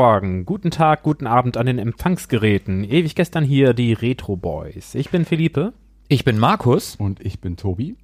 [0.00, 2.84] Morgen, guten Tag, guten Abend an den Empfangsgeräten.
[2.84, 4.94] Ewig gestern hier die Retro Boys.
[4.94, 5.72] Ich bin Philippe.
[6.06, 6.94] Ich bin Markus.
[6.94, 7.96] Und ich bin Tobi.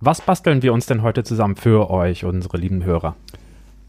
[0.00, 3.16] Was basteln wir uns denn heute zusammen für euch, unsere lieben Hörer?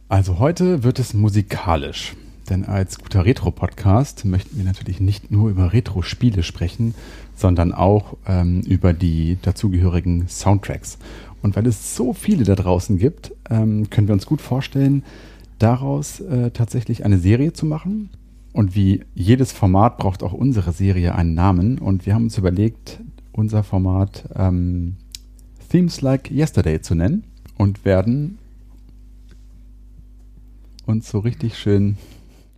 [0.09, 2.17] Also heute wird es musikalisch.
[2.49, 6.95] Denn als guter Retro-Podcast möchten wir natürlich nicht nur über Retro-Spiele sprechen,
[7.33, 10.97] sondern auch ähm, über die dazugehörigen Soundtracks.
[11.41, 15.03] Und weil es so viele da draußen gibt, ähm, können wir uns gut vorstellen,
[15.59, 18.09] daraus äh, tatsächlich eine Serie zu machen.
[18.53, 21.79] Und wie jedes Format braucht auch unsere Serie einen Namen.
[21.79, 22.99] Und wir haben uns überlegt,
[23.31, 24.95] unser Format ähm,
[25.69, 27.23] Themes Like Yesterday zu nennen
[27.57, 28.39] und werden
[30.85, 31.97] uns so richtig schön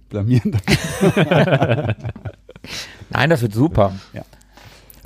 [0.10, 0.58] blamieren.
[3.10, 3.94] Nein, das wird super.
[4.14, 4.24] Ja.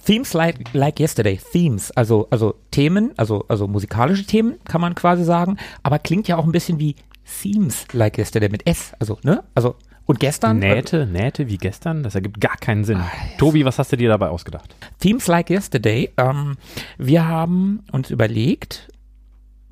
[0.06, 5.24] Themes like, like yesterday, Themes, also, also Themen, also, also musikalische Themen, kann man quasi
[5.24, 6.96] sagen, aber klingt ja auch ein bisschen wie
[7.42, 9.44] Themes like yesterday mit S, also, ne?
[9.56, 10.60] Also, und gestern?
[10.60, 12.04] Nähte, Nähte wie gestern?
[12.04, 13.02] Das ergibt gar keinen Sinn.
[13.38, 14.76] Tobi, was hast du dir dabei ausgedacht?
[15.00, 16.58] Themes like yesterday, ähm,
[16.98, 18.90] wir haben uns überlegt,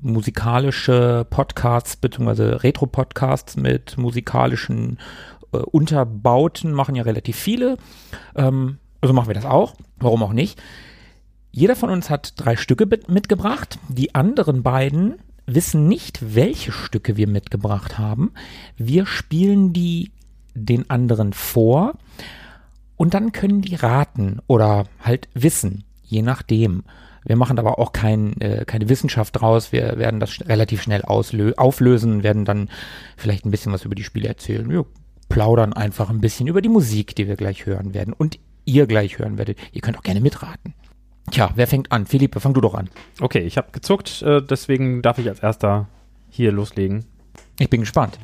[0.00, 4.98] musikalische Podcasts beziehungsweise Retro-Podcasts mit musikalischen
[5.52, 7.76] äh, Unterbauten machen ja relativ viele.
[8.34, 9.74] Ähm, also machen wir das auch.
[9.98, 10.60] Warum auch nicht?
[11.50, 13.78] Jeder von uns hat drei Stücke mit mitgebracht.
[13.88, 18.32] Die anderen beiden wissen nicht, welche Stücke wir mitgebracht haben.
[18.76, 20.12] Wir spielen die
[20.54, 21.94] den anderen vor
[22.96, 26.84] und dann können die raten oder halt wissen, je nachdem.
[27.24, 29.72] Wir machen aber auch kein, äh, keine Wissenschaft draus.
[29.72, 32.68] Wir werden das sch relativ schnell auflösen, werden dann
[33.16, 34.68] vielleicht ein bisschen was über die Spiele erzählen.
[34.68, 34.84] Wir
[35.28, 39.18] plaudern einfach ein bisschen über die Musik, die wir gleich hören werden und ihr gleich
[39.18, 39.58] hören werdet.
[39.72, 40.74] Ihr könnt auch gerne mitraten.
[41.30, 42.06] Tja, wer fängt an?
[42.06, 42.90] Philippe, fang du doch an.
[43.20, 45.88] Okay, ich habe gezuckt, äh, deswegen darf ich als erster
[46.28, 47.04] hier loslegen.
[47.58, 48.18] Ich bin gespannt.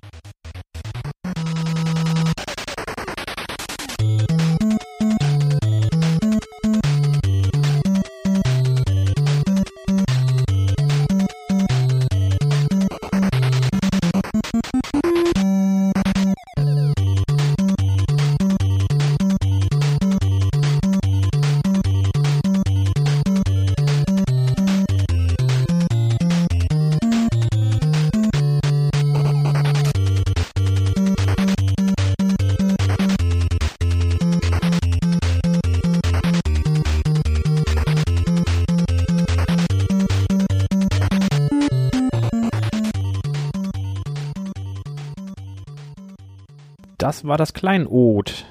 [47.18, 48.44] Das war das Kleinod.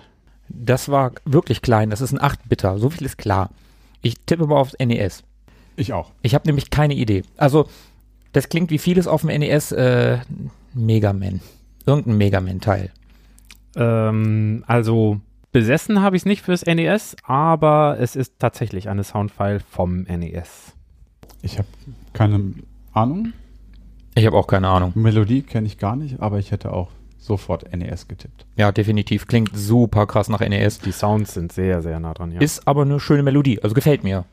[0.50, 1.90] Das war wirklich klein.
[1.90, 2.78] Das ist ein 8-Bitter.
[2.80, 3.50] So viel ist klar.
[4.02, 5.24] Ich tippe mal aufs NES.
[5.78, 6.12] Ich auch.
[6.22, 7.24] Ich habe nämlich keine Idee.
[7.38, 7.70] Also,
[8.34, 9.72] das klingt wie vieles auf dem NES.
[9.72, 10.18] Äh,
[10.74, 11.40] Mega Man.
[11.86, 12.92] Irgendein Mega Man-Teil.
[13.78, 15.22] Ähm, also
[15.54, 20.74] besessen habe ich es nicht fürs NES, aber es ist tatsächlich eine Soundfile vom NES.
[21.42, 21.70] Ich habe
[22.12, 22.54] keine
[22.92, 23.32] Ahnung.
[24.16, 24.92] Ich habe auch keine Ahnung.
[24.96, 26.90] Melodie kenne ich gar nicht, aber ich hätte auch
[27.28, 28.46] sofort NES getippt.
[28.56, 29.28] Ja, definitiv.
[29.28, 30.80] Klingt super krass nach NES.
[30.80, 32.42] Die Sounds sind sehr, sehr nah dran, ja.
[32.42, 33.62] Ist aber eine schöne Melodie.
[33.62, 34.26] Also gefällt mir.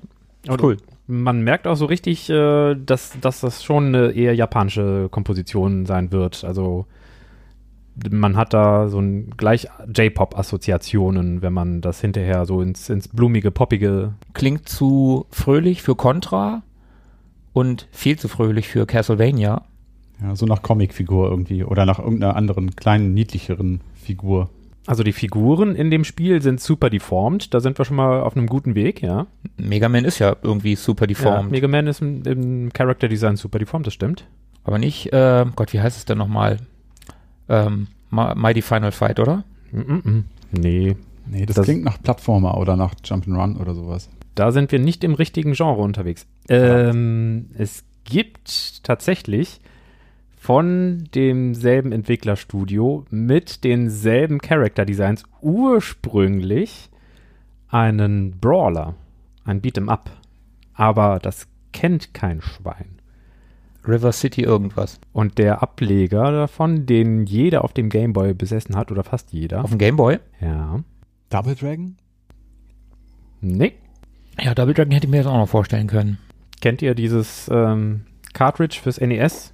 [0.48, 0.76] Und cool.
[1.06, 6.12] Man merkt auch so richtig, äh, dass, dass das schon eine eher japanische Komposition sein
[6.12, 6.44] wird.
[6.44, 6.86] Also
[8.10, 13.50] man hat da so ein gleich J-Pop-Assoziationen, wenn man das hinterher so ins, ins blumige,
[13.50, 14.14] poppige.
[14.32, 16.62] Klingt zu fröhlich für Contra
[17.52, 19.62] und viel zu fröhlich für Castlevania.
[20.24, 24.48] Ja, so nach Comicfigur irgendwie oder nach irgendeiner anderen kleinen, niedlicheren Figur.
[24.86, 27.52] Also die Figuren in dem Spiel sind super deformed.
[27.54, 29.26] Da sind wir schon mal auf einem guten Weg, ja.
[29.56, 31.50] Mega Man ist ja irgendwie super Ja, deformed.
[31.50, 34.26] Mega Man ist im, im Character Design super deformed, das stimmt.
[34.64, 36.58] aber nicht, äh, Gott, wie heißt es denn nochmal?
[37.48, 39.44] Ähm, Mi- Mighty Final Fight, oder?
[39.74, 40.22] -mm -mm.
[40.52, 40.96] Nee,
[41.26, 44.10] Nee, das, Das- klingt nach Plattformer oder nach Jump'n'Run oder sowas.
[44.34, 46.26] Da sind wir nicht im richtigen Genre unterwegs.
[46.50, 49.60] Ähm, es gibt tatsächlich
[50.44, 56.90] von demselben Entwicklerstudio mit denselben Character Designs ursprünglich
[57.68, 58.94] einen Brawler,
[59.46, 60.10] ein Beat'em Up.
[60.74, 62.98] Aber das kennt kein Schwein.
[63.88, 65.00] River City irgendwas.
[65.14, 69.64] Und der Ableger davon, den jeder auf dem Gameboy besessen hat, oder fast jeder.
[69.64, 70.18] Auf dem Gameboy?
[70.42, 70.84] ja.
[71.30, 71.96] Double Dragon?
[73.40, 73.72] Nee.
[74.38, 76.18] Ja, Double Dragon hätte ich mir das auch noch vorstellen können.
[76.60, 78.02] Kennt ihr dieses ähm,
[78.34, 79.53] Cartridge fürs NES,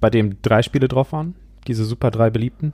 [0.00, 1.34] bei dem drei Spiele drauf waren?
[1.66, 2.72] Diese super drei beliebten?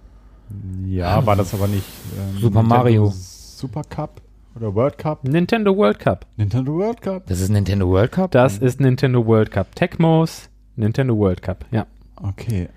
[0.87, 1.85] Ja, war das aber nicht
[2.17, 3.13] ähm, Super Nintendo Mario.
[3.15, 4.21] Super Cup
[4.55, 5.25] oder World Cup?
[5.25, 6.27] Nintendo World Cup.
[6.37, 7.27] Nintendo World Cup?
[7.27, 8.31] Das ist Nintendo World Cup?
[8.31, 9.75] Das ist Nintendo World Cup.
[9.75, 11.65] Tecmos, Nintendo World Cup.
[11.73, 11.87] Ja.
[12.17, 12.69] Okay.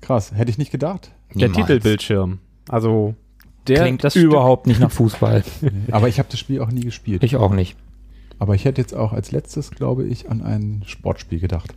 [0.00, 1.12] Krass, hätte ich nicht gedacht.
[1.34, 1.66] Der Niemals.
[1.68, 2.38] Titelbildschirm.
[2.68, 3.14] Also
[3.66, 5.44] der Klingt das überhaupt nicht nach Fußball.
[5.60, 7.22] Nee, Aber ich habe das Spiel auch nie gespielt.
[7.22, 7.76] ich auch nicht.
[8.38, 11.74] Aber ich hätte jetzt auch als letztes, glaube ich, an ein Sportspiel gedacht.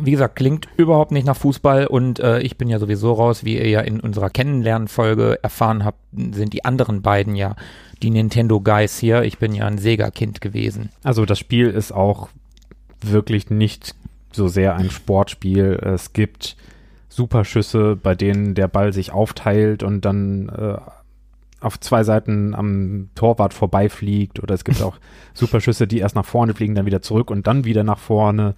[0.00, 3.56] Wie gesagt, klingt überhaupt nicht nach Fußball und äh, ich bin ja sowieso raus, wie
[3.56, 7.56] ihr ja in unserer Kennenlernfolge erfahren habt, sind die anderen beiden ja
[8.02, 9.22] die Nintendo Guys hier.
[9.22, 10.90] Ich bin ja ein Sega-Kind gewesen.
[11.02, 12.28] Also das Spiel ist auch
[13.00, 13.94] wirklich nicht
[14.32, 15.80] so sehr ein Sportspiel.
[15.82, 16.56] Es gibt
[17.08, 20.76] Superschüsse, bei denen der Ball sich aufteilt und dann äh,
[21.60, 24.42] auf zwei Seiten am Torwart vorbeifliegt.
[24.42, 24.96] Oder es gibt auch
[25.34, 28.54] Superschüsse, die erst nach vorne fliegen, dann wieder zurück und dann wieder nach vorne.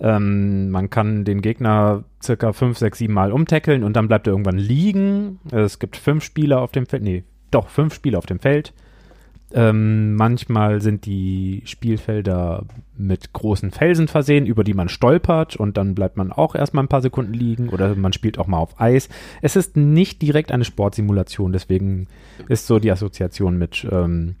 [0.00, 4.32] Ähm, man kann den Gegner circa fünf, sechs, sieben Mal umtackeln und dann bleibt er
[4.32, 5.38] irgendwann liegen.
[5.50, 7.02] Es gibt fünf Spieler auf dem Feld.
[7.02, 8.72] Nee, doch, fünf Spieler auf dem Feld.
[9.52, 12.64] Ähm, manchmal sind die Spielfelder
[12.96, 16.88] mit großen Felsen versehen, über die man stolpert und dann bleibt man auch erstmal ein
[16.88, 19.08] paar Sekunden liegen oder man spielt auch mal auf Eis.
[19.42, 22.08] Es ist nicht direkt eine Sportsimulation, deswegen
[22.48, 24.34] ist so die Assoziation mit ähm,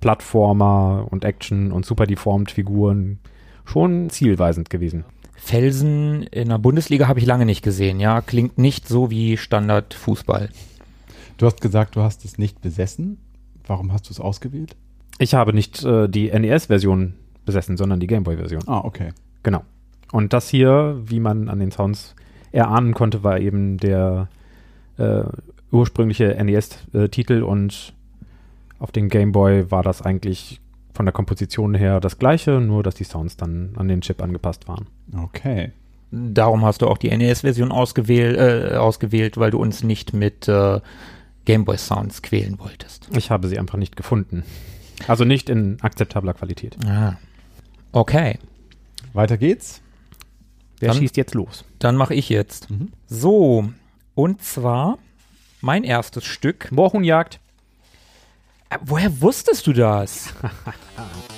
[0.00, 3.20] Plattformer und Action und super deformed Figuren
[3.68, 5.04] schon zielweisend gewesen.
[5.36, 8.20] Felsen in der Bundesliga habe ich lange nicht gesehen, ja.
[8.20, 10.48] Klingt nicht so wie Standard Fußball.
[11.36, 13.18] Du hast gesagt, du hast es nicht besessen.
[13.66, 14.76] Warum hast du es ausgewählt?
[15.18, 18.62] Ich habe nicht äh, die NES-Version besessen, sondern die Gameboy-Version.
[18.66, 19.10] Ah, okay.
[19.42, 19.62] Genau.
[20.10, 22.14] Und das hier, wie man an den Sounds
[22.50, 24.28] erahnen konnte, war eben der
[24.96, 25.22] äh,
[25.70, 27.92] ursprüngliche NES-Titel und
[28.78, 30.60] auf dem Game Boy war das eigentlich
[30.98, 34.66] von der Komposition her das gleiche, nur dass die Sounds dann an den Chip angepasst
[34.66, 34.88] waren.
[35.16, 35.70] Okay.
[36.10, 40.80] Darum hast du auch die NES-Version ausgewählt, äh, ausgewählt, weil du uns nicht mit äh,
[41.44, 43.08] Gameboy-Sounds quälen wolltest.
[43.16, 44.42] Ich habe sie einfach nicht gefunden.
[45.06, 46.76] Also nicht in akzeptabler Qualität.
[46.84, 47.16] Ah.
[47.92, 48.40] Okay,
[49.12, 49.80] Weiter geht's.
[50.80, 51.64] Wer Dann- schießt jetzt los?
[51.78, 52.70] dann mache ich jetzt.
[52.70, 52.88] Mhm.
[53.06, 53.68] So,
[54.16, 54.98] und zwar
[55.60, 56.72] mein erstes Stück.
[56.72, 57.38] Moorhuhnjagd.
[58.84, 60.34] Woher wusstest du das?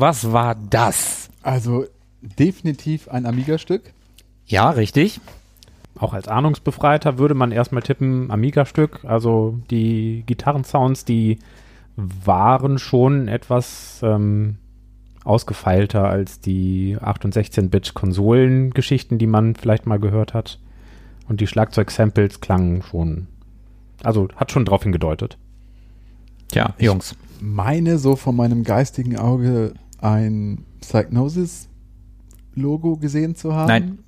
[0.00, 1.30] was war das?
[1.42, 1.86] Also
[2.20, 3.92] definitiv ein Amiga-Stück.
[4.46, 5.20] Ja, richtig.
[5.98, 9.04] Auch als Ahnungsbefreiter würde man erstmal tippen, Amiga-Stück.
[9.04, 11.38] Also die Gitarrensounds, die
[11.96, 14.56] waren schon etwas ähm,
[15.24, 20.58] ausgefeilter als die 8- und 16-Bit-Konsolengeschichten, die man vielleicht mal gehört hat.
[21.28, 23.26] Und die Schlagzeug-Samples klangen schon,
[24.04, 25.38] also hat schon drauf hingedeutet.
[26.48, 27.16] Tja, Jungs.
[27.40, 29.74] Meine so von meinem geistigen Auge
[30.06, 33.68] ein Psygnosis-Logo gesehen zu haben.
[33.68, 33.98] Nein.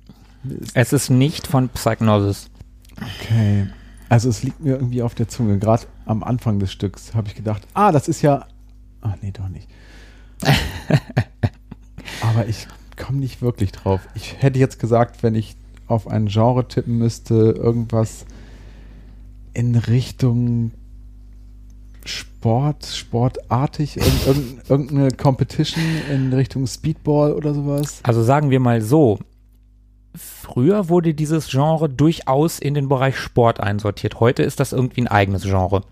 [0.73, 2.49] Es ist nicht von Psychnosis.
[2.95, 3.67] Okay.
[4.07, 5.59] Also es liegt mir irgendwie auf der Zunge.
[5.59, 8.47] Gerade am Anfang des Stücks habe ich gedacht, ah, das ist ja.
[9.01, 9.67] Ach nee, doch nicht.
[12.21, 13.99] Aber ich komme nicht wirklich drauf.
[14.15, 18.25] Ich hätte jetzt gesagt, wenn ich auf ein Genre tippen müsste, irgendwas
[19.53, 20.71] in Richtung
[22.09, 27.99] Sport, sportartig, irgend, irgend, irgendeine Competition in Richtung Speedball oder sowas.
[28.03, 29.19] Also sagen wir mal so.
[30.15, 34.19] Früher wurde dieses Genre durchaus in den Bereich Sport einsortiert.
[34.19, 35.83] Heute ist das irgendwie ein eigenes Genre.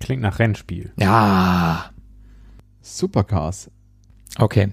[0.00, 0.92] Klingt nach Rennspiel.
[0.98, 1.90] Ja.
[2.80, 3.70] Supercars.
[4.38, 4.72] Okay.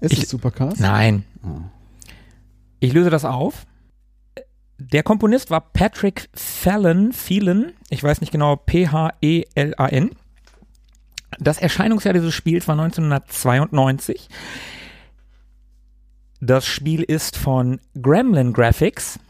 [0.00, 0.78] Ist Ich- es Supercars?
[0.78, 1.24] Nein.
[1.42, 1.62] Ah.
[2.78, 3.66] Ich löse das auf.
[4.80, 10.10] Der Komponist war Patrick Fallon, Phelan, ich weiß nicht genau, P-H-E-L-A-N.
[11.38, 14.30] Das Erscheinungsjahr dieses Spiels war 1992.
[16.40, 19.20] Das Spiel ist von Gremlin Graphics.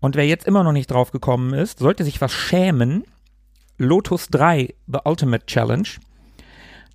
[0.00, 3.04] Und wer jetzt immer noch nicht drauf gekommen ist, sollte sich was schämen.
[3.78, 5.88] Lotus 3, The Ultimate Challenge.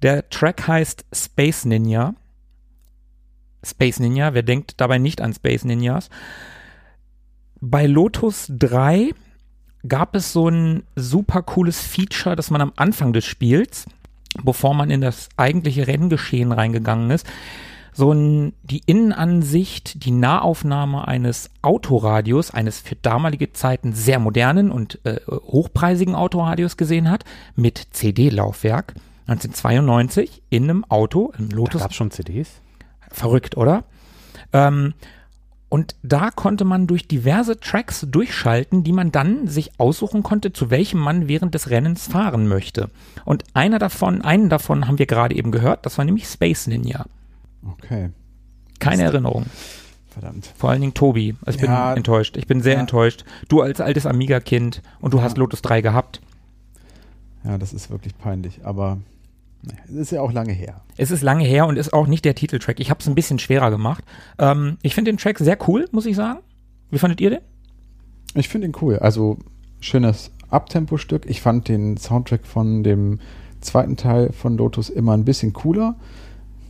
[0.04, 2.14] Der Track heißt Space Ninja.
[3.64, 6.12] Space Ninja, wer denkt dabei nicht an Space Ninjas?
[7.62, 9.12] Bei Lotus 3
[9.88, 13.86] gab es so ein super cooles Feature, das man am Anfang des Spiels,
[14.44, 17.26] bevor man in das eigentliche Renngeschehen reingegangen ist,
[17.94, 25.00] so ein, die Innenansicht, die Nahaufnahme eines Autoradios, eines für damalige Zeiten sehr modernen und
[25.06, 27.24] äh, hochpreisigen Autoradios gesehen hat,
[27.56, 28.96] mit CD-Laufwerk.
[29.28, 32.62] 1992 in einem Auto, im Da Lotus gab es schon CDs?
[33.10, 33.86] Verrückt, oder?
[34.52, 34.94] Ähm,
[35.70, 40.70] und da konnte man durch diverse Tracks durchschalten, die man dann sich aussuchen konnte, zu
[40.70, 42.90] welchem man während des Rennens fahren möchte.
[43.26, 47.06] Und einer davon, einen davon haben wir gerade eben gehört, das war nämlich Space Ninja.
[47.68, 48.12] Okay.
[48.80, 49.14] Keine Mist.
[49.14, 49.46] Erinnerung.
[50.10, 50.50] Verdammt.
[50.56, 51.36] Vor allen Dingen Tobi.
[51.46, 51.94] Also ich bin Ja.
[51.94, 52.38] enttäuscht.
[52.38, 52.80] Ich bin sehr Ja.
[52.80, 53.26] enttäuscht.
[53.50, 55.24] Du als altes Amiga-Kind und du Ja.
[55.24, 56.22] hast Lotus 3 gehabt.
[57.44, 59.00] Ja, das ist wirklich peinlich, aber
[59.86, 60.82] es ist ja auch lange her.
[60.98, 62.80] Es ist lange her und ist auch nicht der Titeltrack.
[62.80, 64.04] Ich habe es ein bisschen schwerer gemacht.
[64.40, 66.40] Ähm, ich finde den Track sehr cool, muss ich sagen.
[66.92, 67.40] Wie fandet ihr den?
[68.36, 69.00] Ich finde ihn cool.
[69.00, 69.38] Also
[69.80, 71.26] schönes Abtempo-Stück.
[71.28, 73.20] Ich fand den Soundtrack von dem
[73.62, 75.96] zweiten Teil von Lotus immer ein bisschen cooler.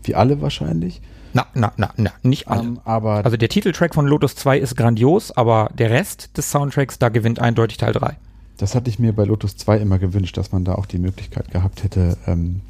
[0.04, 1.02] Wie alle wahrscheinlich.
[1.34, 2.62] Na, na, na, na, nicht alle.
[2.62, 6.98] Ähm, aber Also der Titeltrack von Lotus 2 ist grandios, aber der Rest des Soundtracks,
[6.98, 8.16] da gewinnt eindeutig Teil 3.
[8.58, 11.52] das hatte ich mir bei Lotus 2 immer gewünscht, dass man da auch die Möglichkeit
[11.52, 12.62] gehabt hätte, ähm,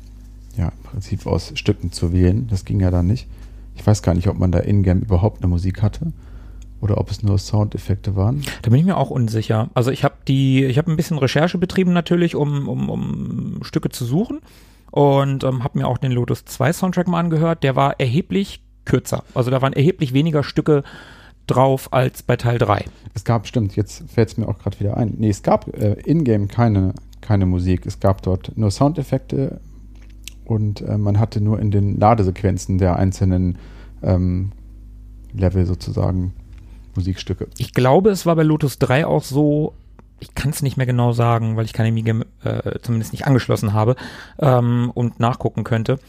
[0.58, 2.48] ja, im Prinzip aus Stücken zu wählen.
[2.48, 3.28] Das ging ja dann nicht.
[3.76, 6.14] Ich weiß gar nicht, ob man da in-game überhaupt eine Musik hatte
[6.82, 8.44] oder ob es nur Soundeffekte waren.
[8.62, 9.70] Da bin ich mir auch unsicher.
[9.74, 13.90] Also ich habe die, ich habe ein bisschen Recherche betrieben natürlich, um, um, um Stücke
[13.90, 14.40] zu suchen
[14.92, 17.64] und ähm, habe mir auch den Lotus 2 Soundtrack mal angehört.
[17.64, 19.24] Der war erheblich kürzer.
[19.34, 20.84] Also da waren erheblich weniger Stücke
[21.48, 22.86] drauf als bei Teil 3.
[23.14, 25.16] Es gab, stimmt, jetzt fällt es mir auch gerade wieder ein.
[25.18, 27.86] Nee, es gab äh, in-game keine, keine Musik.
[27.86, 29.60] Es gab dort nur Soundeffekte
[30.46, 33.58] und äh, man hatte nur in den Ladesequenzen der einzelnen
[34.02, 34.52] ähm,
[35.34, 36.34] Level sozusagen
[36.96, 37.48] Musikstücke.
[37.58, 39.74] Ich glaube, es war bei Lotus 3 auch so,
[40.19, 43.74] ich kann es nicht mehr genau sagen, weil ich keine Amiga äh, zumindest nicht angeschlossen
[43.74, 43.95] habe
[44.39, 46.00] ähm, und nachgucken könnte.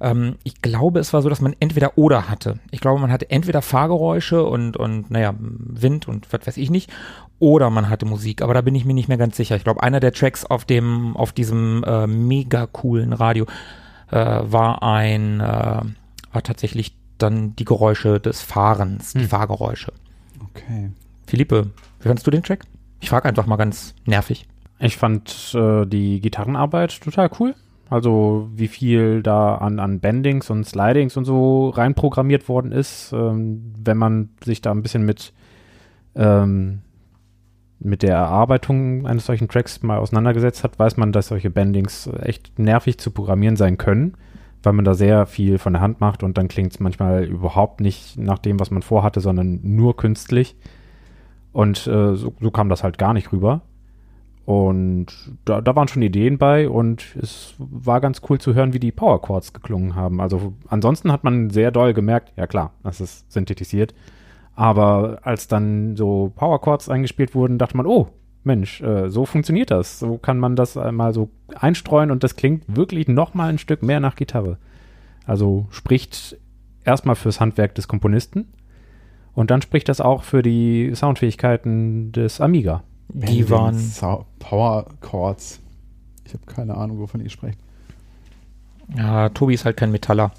[0.00, 2.58] Ähm, ich glaube, es war so, dass man entweder oder hatte.
[2.72, 6.90] Ich glaube, man hatte entweder Fahrgeräusche und, und naja, Wind und was weiß ich nicht,
[7.38, 9.56] oder man hatte Musik, aber da bin ich mir nicht mehr ganz sicher.
[9.56, 13.46] Ich glaube, einer der Tracks auf dem, auf diesem äh, mega coolen Radio
[14.10, 15.80] äh, war ein, äh,
[16.32, 19.28] war tatsächlich dann die Geräusche des Fahrens, die Hm.
[19.28, 19.92] Fahrgeräusche.
[20.50, 20.90] Okay.
[21.26, 21.70] Philippe,
[22.00, 22.64] wie fandest du den Track?
[23.04, 24.48] Ich frage einfach mal ganz nervig.
[24.78, 27.54] Ich fand äh, die Gitarrenarbeit total cool.
[27.90, 33.74] Also wie viel da an, an Bendings und Slidings und so reinprogrammiert worden ist, ähm,
[33.78, 35.34] wenn man sich da ein bisschen mit,
[36.14, 36.80] ähm,
[37.78, 42.58] mit der Erarbeitung eines solchen Tracks mal auseinandergesetzt hat, weiß man, dass solche Bendings echt
[42.58, 44.14] nervig zu programmieren sein können,
[44.62, 47.82] weil man da sehr viel von der Hand macht und dann klingt es manchmal überhaupt
[47.82, 50.56] nicht nach dem, was man vorhatte, sondern nur künstlich.
[51.54, 53.62] Und äh, so, so kam das halt gar nicht rüber.
[54.44, 55.06] Und
[55.46, 58.92] da, da waren schon Ideen bei und es war ganz cool zu hören, wie die
[58.92, 60.20] Power Chords geklungen haben.
[60.20, 63.94] Also ansonsten hat man sehr doll gemerkt, ja klar, das ist synthetisiert.
[64.54, 68.08] Aber als dann so Power Chords eingespielt wurden, dachte man, oh,
[68.42, 70.00] Mensch, äh, so funktioniert das.
[70.00, 73.82] So kann man das einmal so einstreuen und das klingt wirklich noch mal ein Stück
[73.82, 74.58] mehr nach Gitarre.
[75.24, 76.36] Also spricht
[76.84, 78.48] erstmal fürs Handwerk des Komponisten
[79.34, 82.82] und dann spricht das auch für die Soundfähigkeiten des Amiga.
[83.08, 85.60] Die waren, Sau- Power Chords.
[86.26, 87.58] Ich habe keine Ahnung, wovon ihr sprecht.
[88.96, 90.32] ja, Tobi ist halt kein Metaller.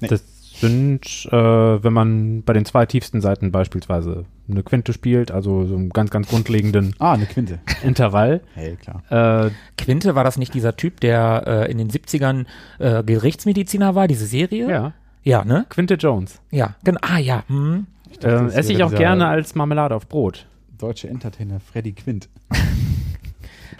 [0.00, 0.08] Nee.
[0.08, 0.22] Das
[0.60, 5.74] sind, äh, wenn man bei den zwei tiefsten Seiten beispielsweise eine Quinte spielt, also so
[5.74, 7.58] einen ganz, ganz grundlegenden Ah, eine Quinte.
[7.82, 8.42] Intervall.
[8.54, 9.46] Hey, klar.
[9.46, 12.46] Äh, Quinte, war das nicht dieser Typ, der äh, in den 70ern
[12.78, 14.68] äh, Gerichtsmediziner war, diese Serie?
[14.70, 14.92] ja,
[15.24, 15.66] Ja, ne?
[15.68, 16.40] Quinte Jones.
[16.50, 17.00] Ja, genau.
[17.02, 17.44] Ah, ja.
[17.48, 17.86] Hm.
[18.18, 20.46] Dachte, Äh, das esse ich auch gerne als Marmelade auf Brot.
[20.78, 22.28] Deutsche Entertainer Freddy Quint.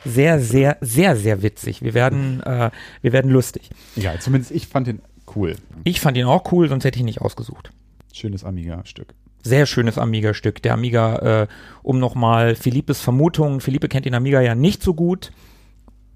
[0.04, 1.82] Sehr, sehr, sehr, sehr witzig.
[1.82, 2.70] Wir werden, äh,
[3.02, 3.70] wir werden lustig.
[3.94, 5.00] Ja, zumindest ich fand den
[5.36, 5.54] cool.
[5.84, 7.70] Ich fand ihn auch cool, sonst hätte ich ihn nicht ausgesucht.
[8.12, 9.14] Schönes Amiga-Stück.
[9.44, 10.60] Sehr schönes Amiga-Stück.
[10.62, 11.46] Der Amiga, äh,
[11.84, 15.30] um nochmal Philippes Vermutung, Philippe kennt den Amiga ja nicht so gut.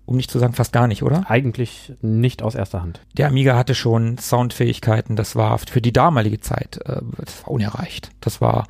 [0.07, 1.29] Um nicht zu sagen fast gar nicht, oder?
[1.29, 3.01] Eigentlich nicht aus erster Hand.
[3.17, 8.11] Der Amiga hatte schon Soundfähigkeiten, das war für die damalige Zeit, äh, das war unerreicht.
[8.21, 8.67] Das war,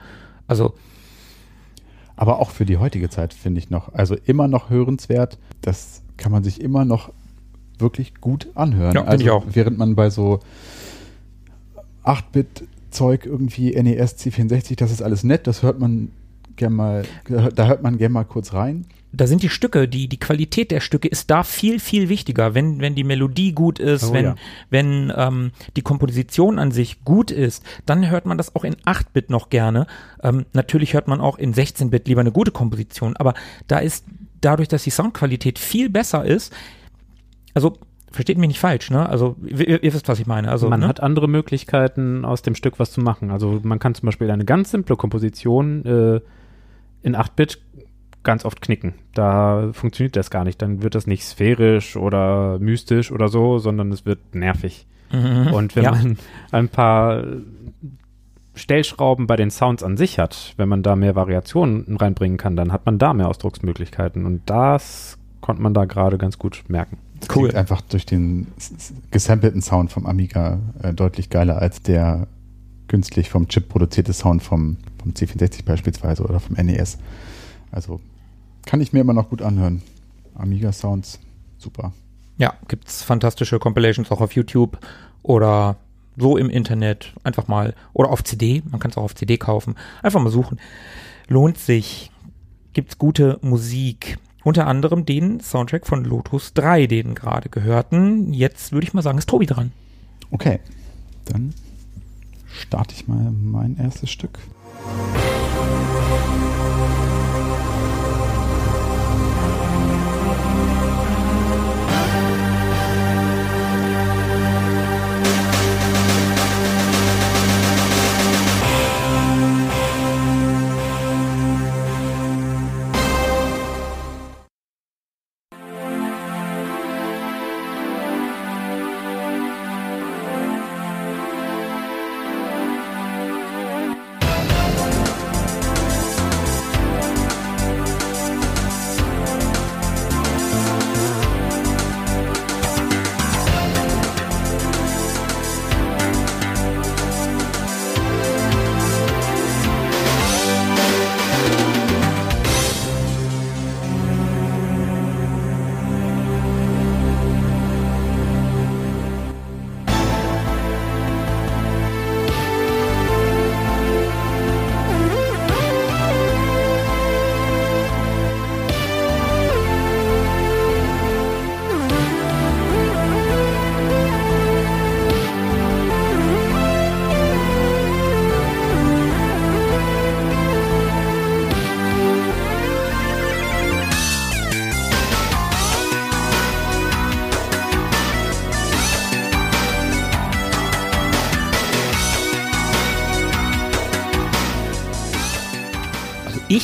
[0.48, 0.74] also
[2.16, 5.38] Aber auch für die heutige Zeit finde ich noch, also immer noch hörenswert.
[5.60, 7.12] Das kann man sich immer noch
[7.78, 8.94] wirklich gut anhören.
[8.94, 9.44] Ja, finde also ich auch.
[9.52, 10.40] während man bei so
[12.04, 16.10] 8-Bit-Zeug irgendwie NES, C64, das ist alles nett, das hört man
[16.56, 17.04] gern mal,
[17.54, 18.86] da hört man gern mal kurz rein.
[19.12, 22.54] da sind die Stücke, die, die Qualität der Stücke ist da viel, viel wichtiger.
[22.54, 24.34] Wenn, wenn die Melodie gut ist, Oh, wenn, ja.
[24.68, 29.30] wenn ähm, die Komposition an sich gut ist, dann hört man das auch in 8-Bit
[29.30, 29.86] noch gerne.
[30.22, 33.34] Ähm, natürlich hört man auch in 16-Bit lieber eine gute Komposition, aber
[33.68, 34.04] da ist
[34.40, 36.52] dadurch, dass die Soundqualität viel besser ist,
[37.54, 37.78] also
[38.12, 39.08] versteht mich nicht falsch, ne?
[39.08, 40.50] Also ihr, ihr wisst, was ich meine.
[40.50, 40.88] Also man ne?
[40.88, 43.30] hat andere Möglichkeiten, aus dem Stück was zu machen.
[43.30, 46.20] Also man kann zum Beispiel eine ganz simple Komposition äh,
[47.06, 47.60] in 8-Bit
[48.22, 48.94] ganz oft knicken.
[49.14, 50.60] Da funktioniert das gar nicht.
[50.60, 54.86] Dann wird das nicht sphärisch oder mystisch oder so, sondern es wird nervig.
[55.12, 55.52] Mhm.
[55.54, 55.92] Und wenn Ja.
[55.92, 56.18] man
[56.50, 57.22] ein paar
[58.54, 62.72] Stellschrauben bei den Sounds an sich hat, wenn man da mehr Variationen reinbringen kann, dann
[62.72, 64.24] hat man da mehr Ausdrucksmöglichkeiten.
[64.24, 66.98] Und das konnte man da gerade ganz gut merken.
[67.20, 67.44] Das Cool.
[67.48, 68.48] Klingt einfach durch den
[69.10, 72.26] gesampelten Sound vom Amiga äh, deutlich geiler als der
[72.88, 76.98] künstlich vom Chip produzierte Sound vom, vom C64 beispielsweise oder vom NES.
[77.70, 78.00] Also
[78.64, 79.82] kann ich mir immer noch gut anhören.
[80.34, 81.20] Amiga Sounds,
[81.58, 81.92] super.
[82.38, 84.78] Ja, gibt's fantastische Compilations auch auf YouTube
[85.22, 85.76] oder
[86.16, 87.14] so im Internet.
[87.22, 89.76] Einfach mal, oder auf CD, man kann es auch auf CD kaufen.
[90.02, 90.58] Einfach mal suchen.
[91.28, 92.10] Lohnt sich.
[92.72, 94.18] Gibt's gute Musik.
[94.42, 98.32] Unter anderem den Soundtrack von Lotus 3, den gerade gehörten.
[98.32, 99.72] Jetzt würde ich mal sagen, ist Tobi dran.
[100.30, 100.60] Okay,
[101.24, 101.54] dann
[102.46, 104.38] starte ich mal mein erstes Stück.
[104.84, 105.16] Also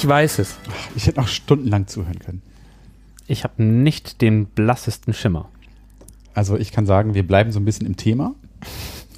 [0.03, 0.57] ich weiß es.
[0.97, 2.43] Ich hätte noch stundenlang zuhören können.
[3.29, 5.49] Ich habe nicht den blassesten Schimmer.
[6.35, 8.35] Also ich kann sagen, wir bleiben so ein bisschen im Thema.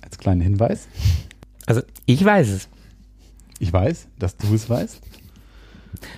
[0.03, 0.87] Als kleinen Hinweis.
[1.64, 2.68] Also ich weiß es.
[3.59, 5.01] Ich weiß, dass du es weißt.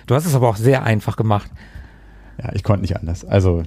[0.05, 1.49] Du hast es aber auch sehr einfach gemacht.
[2.37, 3.23] Ja, ich konnte nicht anders.
[3.23, 3.63] Also,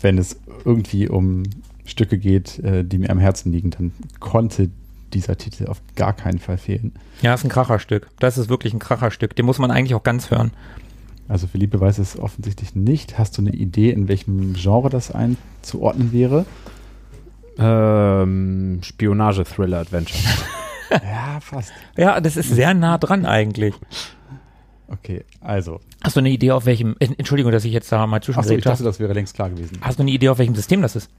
[0.00, 1.42] wenn es irgendwie um
[1.84, 4.70] Stücke geht, äh, die mir am Herzen liegen, dann konnte
[5.14, 6.92] dieser Titel auf gar keinen Fall fehlen.
[7.22, 8.08] Ja, ist ein Kracherstück.
[8.18, 9.34] Das ist wirklich ein Kracherstück.
[9.36, 10.52] Den muss man eigentlich auch ganz hören.
[11.28, 13.18] Also, Philippe weiß es offensichtlich nicht.
[13.18, 16.46] Hast du eine Idee, in welchem Genre das einzuordnen wäre?
[17.58, 20.22] Ähm, Spionage, Thriller, Adventure.
[20.90, 21.72] ja, fast.
[21.96, 23.74] Ja, das ist sehr nah dran eigentlich.
[24.88, 25.80] Okay, also.
[26.04, 28.70] Hast du eine Idee, auf welchem, Entschuldigung, dass ich jetzt da mal Achso, ich dachte,
[28.70, 28.84] habe.
[28.84, 29.78] das wäre längst klar gewesen.
[29.80, 31.10] Hast du eine Idee, auf welchem System das ist?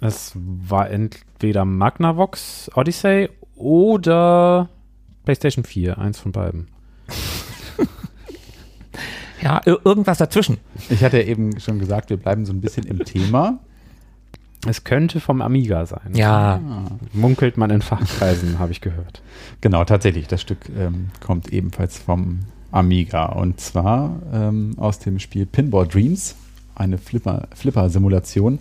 [0.00, 4.68] Es war entweder Magnavox Odyssey oder
[5.24, 6.68] PlayStation 4, eins von beiden.
[9.42, 10.58] Ja, ir- irgendwas dazwischen.
[10.90, 13.58] Ich hatte ja eben schon gesagt, wir bleiben so ein bisschen im Thema.
[14.68, 16.10] Es könnte vom Amiga sein.
[16.14, 16.90] Ja, Ah.
[17.14, 19.22] Munkelt man in Fachkreisen, habe ich gehört.
[19.62, 20.26] Genau, tatsächlich.
[20.26, 26.36] Das Stück ähm, kommt ebenfalls vom Amiga und zwar ähm, aus dem Spiel Pinball Dreams,
[26.74, 28.58] eine Flipper- Flipper-Simulation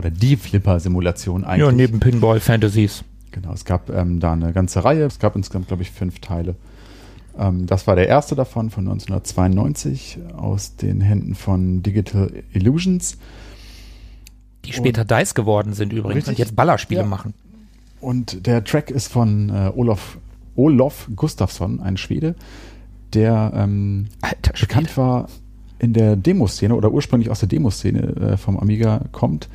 [0.00, 1.66] oder die Flipper-Simulation eigentlich.
[1.66, 3.04] ja neben Pinball Fantasies.
[3.32, 5.04] Genau, es gab ähm, da eine ganze Reihe.
[5.04, 6.56] Es gab insgesamt, glaube ich, fünf Teile.
[7.38, 13.18] Ähm, das war der erste davon von 1992 aus den Händen von Digital Illusions.
[14.64, 16.32] Die später und DICE geworden sind übrigens richtig?
[16.32, 17.06] und jetzt Ballerspiele ja.
[17.06, 17.34] machen.
[18.00, 20.18] Und der Track ist von äh, Olof,
[20.56, 22.34] Olof Gustafsson, ein Schwede,
[23.12, 24.08] der ähm,
[24.58, 25.28] bekannt war
[25.78, 29.48] in der Demoszene oder ursprünglich aus der Demoszene äh, vom Amiga kommt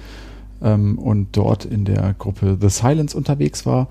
[0.66, 3.88] ähm, und dort in der Gruppe The Silence unterwegs war.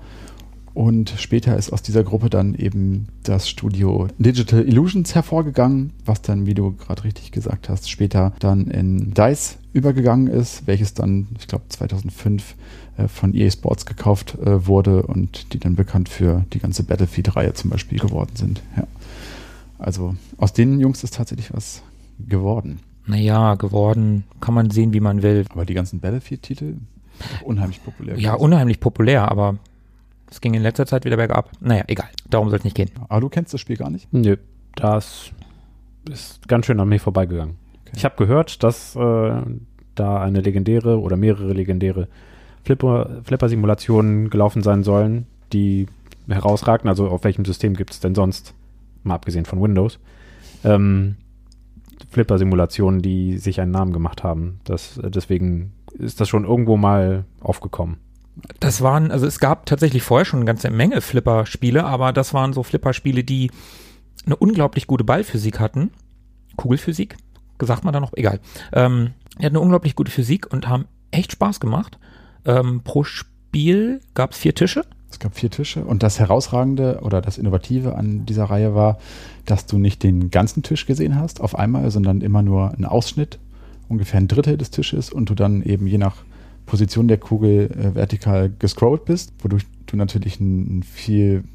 [0.75, 6.45] Und später ist aus dieser Gruppe dann eben das Studio Digital Illusions hervorgegangen, was dann,
[6.45, 11.47] wie du gerade richtig gesagt hast, später dann in DICE übergegangen ist, welches dann, ich
[11.47, 12.55] glaube, 2005
[12.97, 17.53] äh, von EA Sports gekauft äh, wurde und die dann bekannt für die ganze Battlefield-Reihe
[17.53, 18.61] zum Beispiel geworden sind.
[18.75, 18.85] Ja.
[19.79, 21.83] Also aus den Jungs ist tatsächlich was
[22.19, 22.79] geworden.
[23.07, 25.45] Naja, geworden kann man sehen, wie man will.
[25.49, 26.75] Aber die ganzen Battlefield-Titel
[27.43, 28.17] unheimlich populär.
[28.17, 29.57] Ja, unheimlich populär, aber
[30.29, 31.51] es ging in letzter Zeit wieder bergab.
[31.61, 32.09] Naja, egal.
[32.29, 32.89] Darum soll es nicht gehen.
[33.07, 34.11] Aber du kennst das Spiel gar nicht?
[34.11, 34.37] Nö,
[34.75, 35.31] das
[36.09, 37.55] ist ganz schön an mir vorbeigegangen.
[37.81, 37.93] Okay.
[37.95, 39.41] Ich habe gehört, dass äh,
[39.95, 42.07] da eine legendäre oder mehrere legendäre
[42.63, 45.85] Flipper-Simulationen gelaufen sein sollen, die
[46.27, 46.89] herausragten.
[46.89, 48.53] Also auf welchem System gibt es denn sonst,
[49.03, 49.99] mal abgesehen von Windows?
[50.63, 51.15] Ähm,
[52.09, 54.59] Flipper-Simulationen, die sich einen Namen gemacht haben.
[54.63, 57.97] Das, äh, deswegen ist das schon irgendwo mal aufgekommen.
[58.59, 62.53] Das waren, also es gab tatsächlich vorher schon eine ganze Menge Flipper-Spiele, aber das waren
[62.53, 63.49] so Flipper-Spiele, die
[64.25, 65.91] eine unglaublich gute Ballphysik hatten.
[66.57, 67.17] Kugelphysik,
[67.57, 68.39] gesagt man da noch, egal.
[68.73, 71.97] Ähm, die hatten eine unglaublich gute Physik und haben echt Spaß gemacht.
[72.45, 74.83] Ähm, pro Spiel gab es vier Tische
[75.15, 78.97] es gab vier Tische und das Herausragende oder das Innovative an dieser Reihe war,
[79.45, 83.39] dass du nicht den ganzen Tisch gesehen hast auf einmal, sondern immer nur einen Ausschnitt,
[83.87, 86.17] ungefähr ein Drittel des Tisches und du dann eben je nach
[86.65, 91.45] Position der Kugel äh, vertikal gescrollt bist, wodurch du natürlich ein, ein viel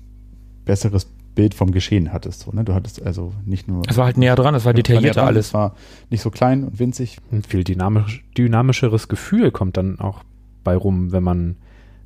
[0.65, 2.41] besseres Bild vom Geschehen hattest.
[2.41, 2.65] So, ne?
[2.65, 3.83] Du hattest also nicht nur.
[3.89, 5.49] Es war halt näher dran, es war detaillierter alles.
[5.49, 5.75] Es war
[6.09, 7.19] nicht so klein und winzig.
[7.31, 10.23] Ein viel dynamisch, dynamischeres Gefühl kommt dann auch
[10.65, 11.57] bei rum, wenn man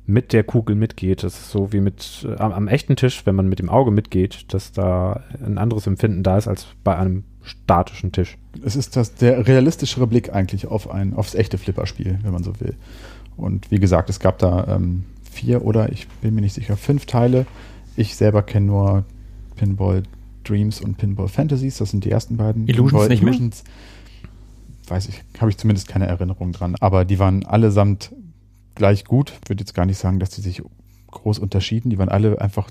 [0.07, 1.23] mit der Kugel mitgeht.
[1.23, 3.91] Das ist so wie mit äh, am, am, echten Tisch, wenn man mit dem Auge
[3.91, 8.37] mitgeht, dass da ein anderes Empfinden da ist als bei einem statischen Tisch.
[8.63, 12.59] Es ist das, der realistischere Blick eigentlich auf ein, aufs echte Flipperspiel, wenn man so
[12.59, 12.75] will.
[13.37, 17.05] Und wie gesagt, es gab da ähm, vier oder ich bin mir nicht sicher, fünf
[17.05, 17.45] Teile.
[17.95, 19.05] Ich selber kenne nur
[19.55, 20.03] Pinball
[20.43, 21.77] Dreams und Pinball Fantasies.
[21.77, 22.67] Das sind die ersten beiden.
[22.67, 24.95] Illusions Pinball nicht Illusions, mehr?
[24.95, 26.75] Weiß ich, habe ich zumindest keine Erinnerung dran.
[26.79, 28.11] Aber die waren allesamt
[28.75, 29.33] gleich gut.
[29.43, 30.61] Ich würde jetzt gar nicht sagen, dass die sich
[31.11, 31.89] groß unterschieden.
[31.89, 32.69] Die waren alle einfach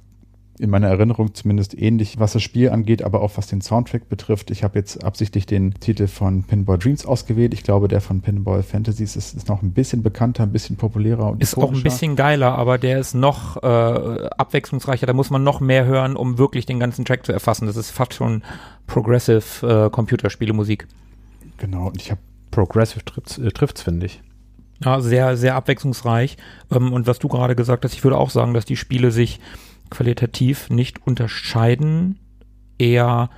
[0.59, 4.51] in meiner Erinnerung zumindest ähnlich, was das Spiel angeht, aber auch was den Soundtrack betrifft.
[4.51, 7.55] Ich habe jetzt absichtlich den Titel von Pinball Dreams ausgewählt.
[7.55, 11.33] Ich glaube, der von Pinball Fantasies ist, ist noch ein bisschen bekannter, ein bisschen populärer
[11.33, 15.07] und ist auch ein bisschen geiler, aber der ist noch äh, abwechslungsreicher.
[15.07, 17.67] Da muss man noch mehr hören, um wirklich den ganzen Track zu erfassen.
[17.67, 18.43] Das ist fast schon
[18.87, 20.87] Progressive äh, Computerspiele-Musik.
[21.59, 21.89] Genau.
[21.89, 22.21] Und ich habe
[22.53, 24.23] Progressive trifft's, äh, trifft's finde ich.
[24.83, 26.37] Ja, sehr, sehr abwechslungsreich.
[26.71, 29.41] Ähm, und was du gerade gesagt hast, ich würde auch sagen, dass die Spiele sich
[29.91, 32.19] qualitativ nicht unterscheiden,
[32.79, 33.31] eher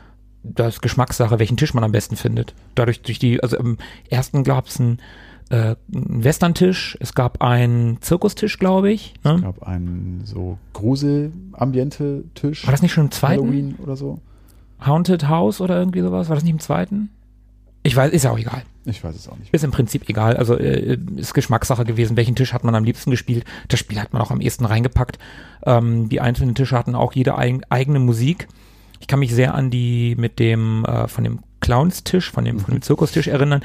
[0.42, 2.54] das Geschmackssache, welchen Tisch man am besten findet.
[2.74, 4.98] Dadurch durch die, also im ersten gab es einen,
[5.50, 9.14] äh, einen Western-Tisch, es gab einen Zirkustisch, glaube ich.
[9.24, 9.34] Ne?
[9.34, 12.66] Es gab einen so Grusel-Ambiente-Tisch.
[12.66, 13.42] War das nicht schon im zweiten?
[13.42, 14.20] Halloween oder so?
[14.84, 16.28] Haunted House oder irgendwie sowas?
[16.28, 17.10] War das nicht im zweiten?
[17.86, 18.62] Ich weiß, ist ja auch egal.
[18.84, 19.54] Ich weiß es auch nicht.
[19.54, 20.36] Ist im Prinzip egal.
[20.36, 23.44] Also äh, ist Geschmackssache gewesen, welchen Tisch hat man am liebsten gespielt.
[23.68, 25.18] Das Spiel hat man auch am ehesten reingepackt.
[25.64, 28.48] Ähm, die einzelnen Tische hatten auch jede eig eigene Musik.
[28.98, 32.74] Ich kann mich sehr an die mit dem äh, von dem Clownstisch, von dem, von
[32.74, 33.62] dem Zirkustisch erinnern,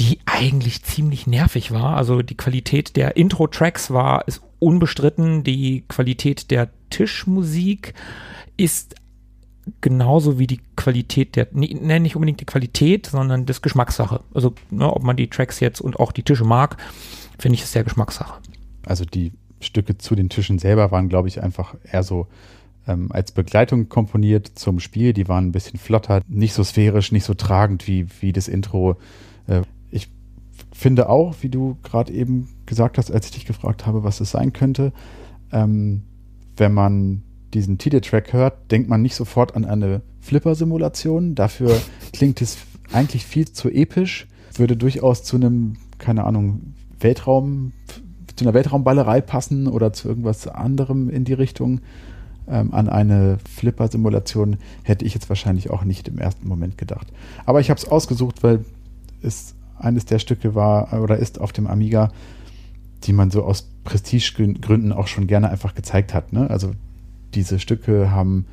[0.00, 1.96] die eigentlich ziemlich nervig war.
[1.96, 5.44] Also die Qualität der Intro-Tracks war ist unbestritten.
[5.44, 7.94] Die Qualität der Tischmusik
[8.56, 8.96] ist
[9.80, 14.20] genauso wie die Qualität der, nenne nicht unbedingt die Qualität, sondern das Geschmackssache.
[14.34, 16.76] Also, ne, ob man die Tracks jetzt und auch die Tische mag,
[17.38, 18.40] finde ich es sehr Geschmackssache.
[18.86, 22.26] Also die Stücke zu den Tischen selber waren, glaube ich, einfach eher so
[22.86, 25.12] ähm, als Begleitung komponiert zum Spiel.
[25.12, 28.96] Die waren ein bisschen flotter, nicht so sphärisch, nicht so tragend wie, wie das Intro.
[29.46, 30.10] Äh, ich
[30.72, 34.30] finde auch, wie du gerade eben gesagt hast, als ich dich gefragt habe, was es
[34.30, 34.92] sein könnte,
[35.52, 36.02] ähm,
[36.56, 37.22] wenn man
[37.54, 41.34] diesen Titeltrack hört, denkt man nicht sofort an eine Flipper-Simulation.
[41.34, 41.80] Dafür
[42.12, 42.58] klingt es
[42.92, 47.72] eigentlich viel zu episch, würde durchaus zu einem, keine Ahnung, Weltraum,
[48.36, 51.80] zu einer Weltraumballerei passen oder zu irgendwas anderem in die Richtung.
[52.48, 57.08] Ähm, an eine Flipper-Simulation hätte ich jetzt wahrscheinlich auch nicht im ersten Moment gedacht.
[57.46, 58.64] Aber ich habe es ausgesucht, weil
[59.22, 62.10] es eines der Stücke war oder ist auf dem Amiga,
[63.04, 66.32] die man so aus Prestigegründen auch schon gerne einfach gezeigt hat.
[66.32, 66.50] Ne?
[66.50, 66.72] Also
[67.34, 68.46] diese Stücke haben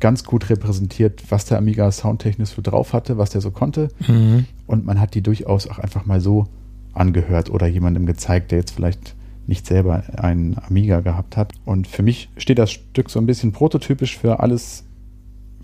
[0.00, 3.88] ganz gut repräsentiert, was der Amiga soundtechnisch so drauf hatte, was der so konnte.
[4.06, 4.46] Mhm.
[4.66, 6.46] Und man hat die durchaus auch einfach mal so
[6.92, 9.14] angehört oder jemandem gezeigt, der jetzt vielleicht
[9.46, 11.52] nicht selber einen Amiga gehabt hat.
[11.64, 14.84] Und für mich steht das Stück so ein bisschen prototypisch für alles,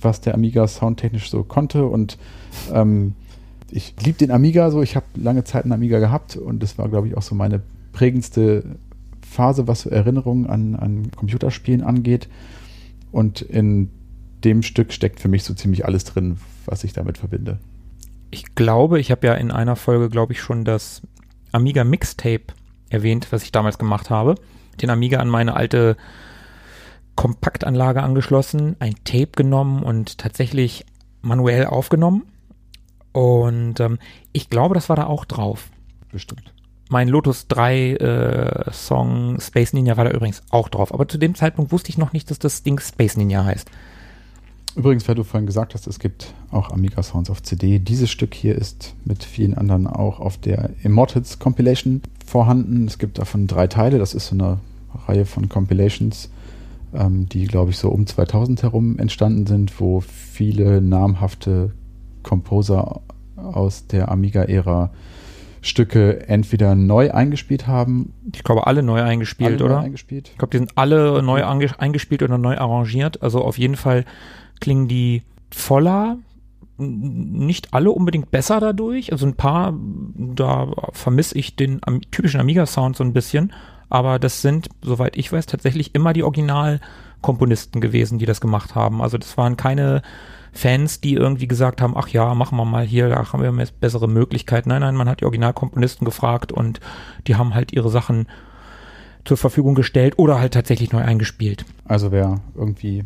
[0.00, 1.86] was der Amiga soundtechnisch so konnte.
[1.86, 2.18] Und
[2.72, 3.14] ähm,
[3.70, 4.82] ich liebe den Amiga so.
[4.82, 7.60] Ich habe lange Zeit einen Amiga gehabt und das war, glaube ich, auch so meine
[7.92, 8.64] prägendste
[9.32, 12.28] Phase, was Erinnerungen an, an Computerspielen angeht.
[13.10, 13.90] Und in
[14.44, 17.58] dem Stück steckt für mich so ziemlich alles drin, was ich damit verbinde.
[18.30, 21.02] Ich glaube, ich habe ja in einer Folge, glaube ich, schon das
[21.52, 22.54] Amiga Mixtape
[22.88, 24.36] erwähnt, was ich damals gemacht habe.
[24.80, 25.96] Den Amiga an meine alte
[27.14, 30.86] Kompaktanlage angeschlossen, ein Tape genommen und tatsächlich
[31.20, 32.24] manuell aufgenommen.
[33.12, 33.98] Und ähm,
[34.32, 35.68] ich glaube, das war da auch drauf.
[36.10, 36.51] Bestimmt.
[36.92, 40.92] Mein Lotus 3 äh, Song Space Ninja war da übrigens auch drauf.
[40.92, 43.70] Aber zu dem Zeitpunkt wusste ich noch nicht, dass das Ding Space Ninja heißt.
[44.76, 47.78] Übrigens, weil du vorhin gesagt hast, es gibt auch Amiga Sounds auf CD.
[47.78, 52.86] Dieses Stück hier ist mit vielen anderen auch auf der Immortals Compilation vorhanden.
[52.88, 53.98] Es gibt davon drei Teile.
[53.98, 54.58] Das ist so eine
[55.08, 56.28] Reihe von Compilations,
[56.92, 61.72] ähm, die, glaube ich, so um 2000 herum entstanden sind, wo viele namhafte
[62.22, 63.00] Composer
[63.36, 64.90] aus der Amiga-Ära
[65.62, 68.12] Stücke entweder neu eingespielt haben.
[68.34, 69.76] Ich glaube, alle neu eingespielt, alle oder?
[69.76, 70.28] Neu eingespielt.
[70.30, 73.22] Ich glaube, die sind alle neu eingespielt oder neu arrangiert.
[73.22, 74.04] Also auf jeden Fall
[74.60, 76.18] klingen die voller.
[76.78, 79.12] Nicht alle unbedingt besser dadurch.
[79.12, 79.74] Also ein paar,
[80.14, 83.52] da vermisse ich den typischen Amiga-Sound so ein bisschen.
[83.88, 89.00] Aber das sind, soweit ich weiß, tatsächlich immer die Originalkomponisten gewesen, die das gemacht haben.
[89.00, 90.02] Also das waren keine
[90.52, 93.80] Fans, die irgendwie gesagt haben, ach ja, machen wir mal hier, da haben wir jetzt
[93.80, 94.68] bessere Möglichkeiten.
[94.68, 96.78] Nein, nein, man hat die Originalkomponisten gefragt und
[97.26, 98.26] die haben halt ihre Sachen
[99.24, 101.64] zur Verfügung gestellt oder halt tatsächlich neu eingespielt.
[101.86, 103.04] Also wer irgendwie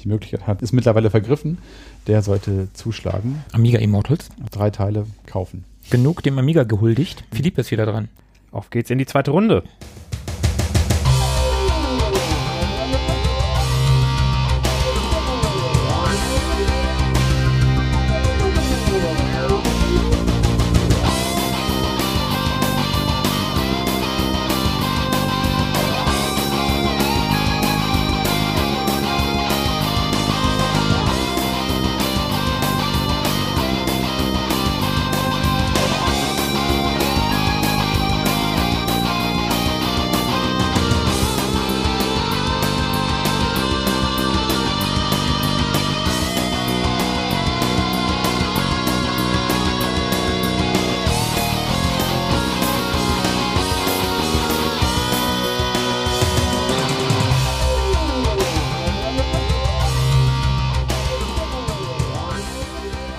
[0.00, 1.58] die Möglichkeit hat, ist mittlerweile vergriffen,
[2.06, 4.28] der sollte zuschlagen, Amiga Immortals.
[4.50, 5.64] drei Teile kaufen.
[5.90, 7.24] Genug dem Amiga gehuldigt.
[7.32, 8.08] Philipp ist wieder dran.
[8.50, 9.62] Auf geht's in die zweite Runde.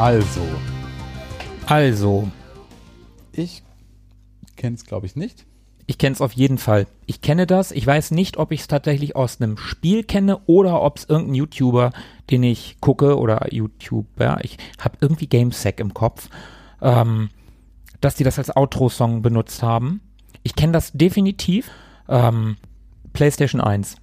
[0.08, 0.40] Also,
[1.66, 2.32] Also,
[3.34, 3.62] ich
[4.56, 5.46] kenne es, glaube ich, nicht.
[5.86, 6.88] ich kenne es auf jeden Fall.
[7.08, 7.74] Ich kenne das.
[7.74, 11.36] Ich weiß nicht, ob ich es tatsächlich aus einem Spiel kenne oder ob es irgendein
[11.36, 11.92] YouTuber,
[12.30, 16.30] den ich gucke oder YouTuber, ich habe irgendwie GameSec im Kopf,
[16.82, 17.30] ähm,
[18.00, 20.00] dass die das als Outro-Song benutzt haben.
[20.42, 21.70] Ich kenne das definitiv.
[22.08, 22.56] Ähm,
[23.12, 23.98] PlayStation 1.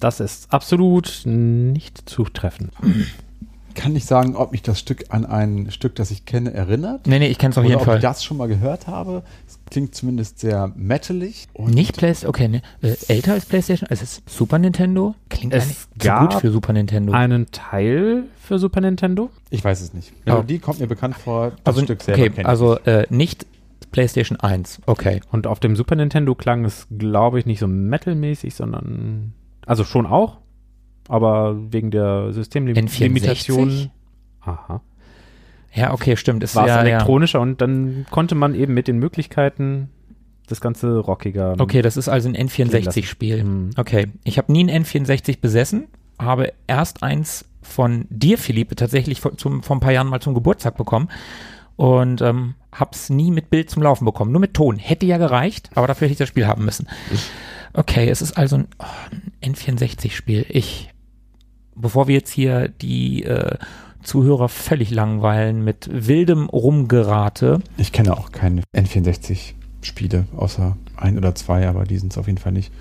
[0.00, 2.72] Das ist absolut nicht zutreffend.
[3.78, 7.06] Kann nicht sagen, ob mich das Stück an ein Stück, das ich kenne, erinnert.
[7.06, 7.98] Nee, nee, ich kenne es auf jeden ob Fall.
[7.98, 9.22] ich das schon mal gehört habe.
[9.46, 11.46] Es klingt zumindest sehr metalig.
[11.52, 15.14] Und Nicht PlayStation, okay, ne, äh, älter als PlayStation, es ist Super Nintendo.
[15.28, 17.12] Klingt Es gab gut für Super Nintendo.
[17.12, 19.30] Einen Teil für Super Nintendo.
[19.50, 20.12] Ich weiß es nicht.
[20.26, 20.34] Ja.
[20.34, 21.52] Melodie kommt mir bekannt vor.
[21.62, 22.86] Das also, Stück selber okay, also nicht.
[22.88, 23.46] äh, nicht
[23.92, 25.20] PlayStation 1, okay.
[25.30, 29.34] Und auf dem Super Nintendo klang es, glaube ich, nicht so metalmäßig, sondern
[29.66, 30.38] also schon auch,
[31.08, 32.32] aber wegen der N64?
[32.32, 33.90] Systemlimitation.
[34.40, 34.80] Aha.
[35.74, 36.42] Ja, okay, stimmt.
[36.42, 36.82] Es War es ja, ja.
[36.82, 39.90] elektronischer und dann konnte man eben mit den Möglichkeiten
[40.46, 41.54] das Ganze rockiger.
[41.58, 43.00] Okay, das ist also ein Klingen lassen.
[43.00, 43.44] N64-Spiel.
[43.44, 43.70] Mhm.
[43.76, 49.36] Okay, ich habe nie ein N64 besessen, habe erst eins von dir, Philippe, tatsächlich vor,
[49.36, 51.08] zum, vor ein paar Jahren mal zum Geburtstag bekommen
[51.76, 54.78] und ähm, hab's nie mit Bild zum Laufen bekommen, nur mit Ton.
[54.78, 56.88] Hätte ja gereicht, aber dafür hätte ich das Spiel haben müssen.
[57.74, 58.84] Okay, es ist also ein, oh,
[59.42, 60.46] ein N64-Spiel.
[60.48, 60.88] Ich,
[61.80, 63.56] bevor wir jetzt hier die äh,
[64.02, 71.68] Zuhörer völlig langweilen mit wildem Rumgerate, Ich kenne auch keine N64-Spiele, außer ein oder zwei,
[71.68, 72.72] aber die sind es auf jeden Fall nicht.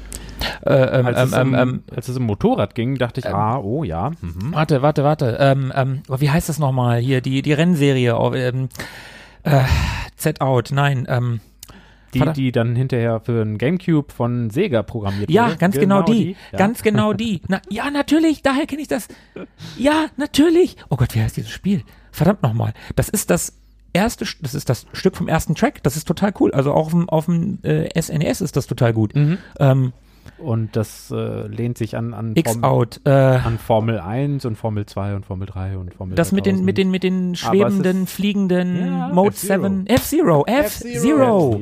[0.66, 3.34] äh, ähm, Als, ähm, es um, ähm, als es um Motorrad ging, dachte ich, Ähm,
[3.36, 4.12] ah, oh ja.
[4.22, 4.54] Mhm.
[4.54, 5.38] Warte, warte, warte.
[5.40, 7.00] Ähm, ähm, wie heißt das nochmal?
[7.00, 8.18] Hier, die, die Rennserie.
[8.18, 8.70] Oh, ähm,
[9.44, 9.64] äh,
[10.16, 11.08] Z-Out, nein.
[12.18, 12.38] Die, Verdammt.
[12.38, 15.58] die dann hinterher für ein Gamecube von Sega programmiert Ja, wurde.
[15.58, 16.36] ganz genau, die.
[16.52, 16.58] Ja.
[16.58, 17.42] Ganz genau die.
[17.48, 19.08] Na, ja, natürlich, daher kenne ich das.
[19.78, 20.78] Ja, natürlich.
[20.90, 21.84] Oh Gott, wie heißt dieses Spiel?
[22.12, 22.74] Verdammt nochmal.
[22.96, 23.54] Das ist das
[23.94, 25.84] erste, St- das ist das Stück vom ersten Track.
[25.84, 26.52] Das ist total cool.
[26.54, 29.16] Also auch auf dem, auf dem äh, SNES ist das total gut.
[29.16, 29.38] Mhm.
[29.60, 29.94] Ähm,
[30.40, 33.02] Und das äh, lehnt sich an, an, Form, X-Out.
[33.06, 36.58] Äh, an Formel 1 und Formel 2 und Formel 3 und Formel das mit den,
[36.58, 36.66] 3000.
[36.66, 39.64] mit den, mit den schwebenden, fliegenden Ja, Mode F-Zero.
[39.64, 39.88] 7.
[39.88, 40.44] F-Zero.
[40.48, 41.60] F-Zero.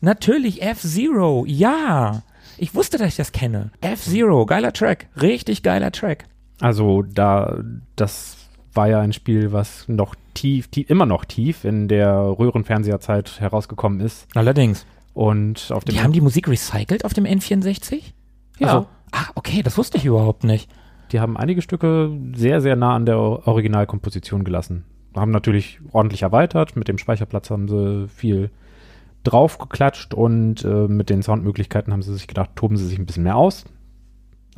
[0.00, 1.44] Natürlich, F-Zero.
[1.46, 2.22] Ja.
[2.56, 3.70] Ich wusste, dass ich das kenne.
[3.80, 4.46] F-Zero.
[4.46, 5.08] Geiler Track.
[5.20, 6.24] Richtig geiler Track.
[6.60, 7.62] Also da,
[7.96, 8.36] das
[8.72, 14.00] war ja ein Spiel, was noch tief, tief immer noch tief in der Röhrenfernseherzeit herausgekommen
[14.00, 14.26] ist.
[14.34, 14.86] Allerdings.
[15.14, 18.02] Und auf dem Die haben die Musik recycelt auf dem N64?
[18.58, 18.66] Ja.
[18.66, 20.70] Also, ah, okay, das wusste ich überhaupt nicht.
[21.12, 24.84] Die haben einige Stücke sehr, sehr nah an der Originalkomposition gelassen.
[25.16, 26.76] Haben natürlich ordentlich erweitert.
[26.76, 28.50] Mit dem Speicherplatz haben sie viel
[29.24, 33.24] draufgeklatscht und äh, mit den Soundmöglichkeiten haben sie sich gedacht, toben sie sich ein bisschen
[33.24, 33.64] mehr aus.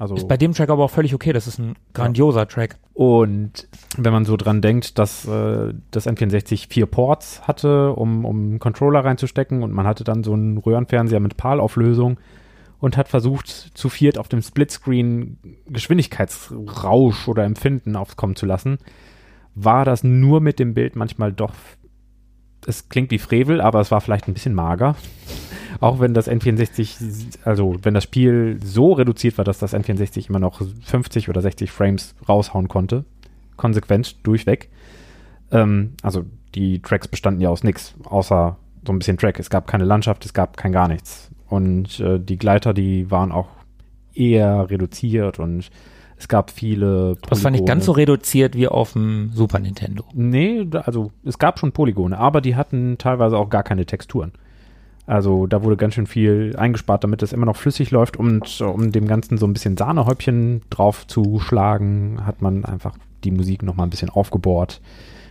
[0.00, 1.32] Also Ist bei dem Track aber auch völlig okay.
[1.34, 2.78] Das ist ein grandioser Track.
[2.94, 3.68] und
[3.98, 8.58] wenn man so dran denkt, dass äh, das N64 vier Ports hatte, um, um einen
[8.58, 12.18] Controller reinzustecken und man hatte dann so einen Röhrenfernseher mit PAL-Auflösung
[12.78, 18.78] und hat versucht, zu viert auf dem Splitscreen Geschwindigkeitsrausch oder Empfinden aufkommen zu lassen,
[19.54, 21.52] war das nur mit dem Bild manchmal doch,
[22.66, 24.96] es klingt wie Frevel, aber es war vielleicht ein bisschen mager.
[25.80, 30.38] Auch wenn das N64, also wenn das Spiel so reduziert war, dass das N64 immer
[30.38, 33.04] noch 50 oder 60 Frames raushauen konnte,
[33.56, 34.68] konsequent durchweg.
[35.50, 39.38] Ähm, also die Tracks bestanden ja aus nichts, außer so ein bisschen Track.
[39.38, 41.30] Es gab keine Landschaft, es gab kein gar nichts.
[41.48, 43.48] Und äh, die Gleiter, die waren auch
[44.14, 45.70] eher reduziert und
[46.20, 48.12] es gab viele Das war nicht ganz so Polygone.
[48.12, 50.04] reduziert wie auf dem Super Nintendo.
[50.12, 54.32] Nee, also es gab schon Polygone, aber die hatten teilweise auch gar keine Texturen.
[55.06, 58.92] Also da wurde ganz schön viel eingespart, damit es immer noch flüssig läuft und um
[58.92, 63.74] dem Ganzen so ein bisschen Sahnehäubchen drauf zu schlagen, hat man einfach die Musik noch
[63.74, 64.80] mal ein bisschen aufgebohrt,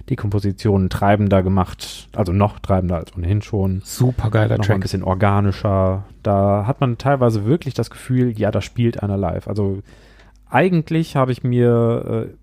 [0.09, 4.67] die Kompositionen treibender gemacht, also noch treibender als ohnehin schon, Super geiler noch mal ein
[4.67, 4.81] Track.
[4.81, 6.03] bisschen organischer.
[6.23, 9.47] Da hat man teilweise wirklich das Gefühl, ja, da spielt einer live.
[9.47, 9.79] Also
[10.49, 12.33] eigentlich habe ich mir äh,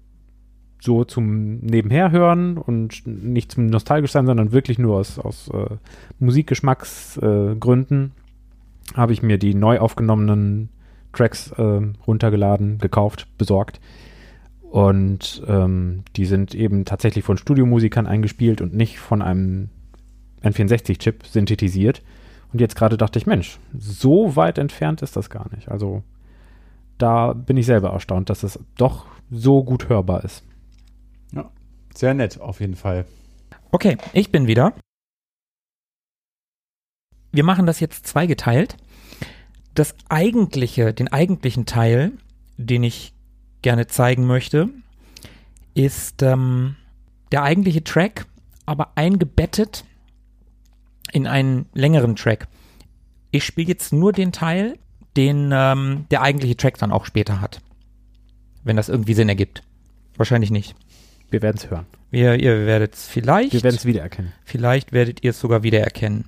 [0.80, 5.76] so zum Nebenherhören und nicht zum nostalgisch sein, sondern wirklich nur aus, aus äh,
[6.18, 10.68] Musikgeschmacksgründen äh, habe ich mir die neu aufgenommenen
[11.12, 13.80] Tracks äh, runtergeladen, gekauft, besorgt.
[14.62, 19.70] Und ähm, die sind eben tatsächlich von Studiomusikern eingespielt und nicht von einem
[20.42, 22.02] N64-Chip synthetisiert.
[22.52, 25.68] Und jetzt gerade dachte ich, Mensch, so weit entfernt ist das gar nicht.
[25.70, 26.02] Also
[26.98, 30.42] da bin ich selber erstaunt, dass es doch so gut hörbar ist.
[31.96, 33.06] Sehr nett, auf jeden Fall.
[33.70, 34.74] Okay, ich bin wieder.
[37.32, 38.76] Wir machen das jetzt zweigeteilt.
[39.72, 42.12] Das eigentliche, den eigentlichen Teil,
[42.58, 43.14] den ich
[43.62, 44.68] gerne zeigen möchte,
[45.72, 46.76] ist ähm,
[47.32, 48.26] der eigentliche Track,
[48.66, 49.84] aber eingebettet
[51.12, 52.46] in einen längeren Track.
[53.30, 54.78] Ich spiele jetzt nur den Teil,
[55.16, 57.60] den ähm, der eigentliche Track dann auch später hat.
[58.64, 59.62] Wenn das irgendwie Sinn ergibt.
[60.16, 60.74] Wahrscheinlich nicht.
[61.30, 61.86] Wir werden es hören.
[62.10, 63.52] Wir, ihr werdet es vielleicht.
[63.52, 64.32] Wir werden es wiedererkennen.
[64.44, 66.24] Vielleicht werdet ihr es sogar wiedererkennen.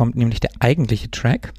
[0.00, 1.52] Kommt nämlich der eigentliche Track.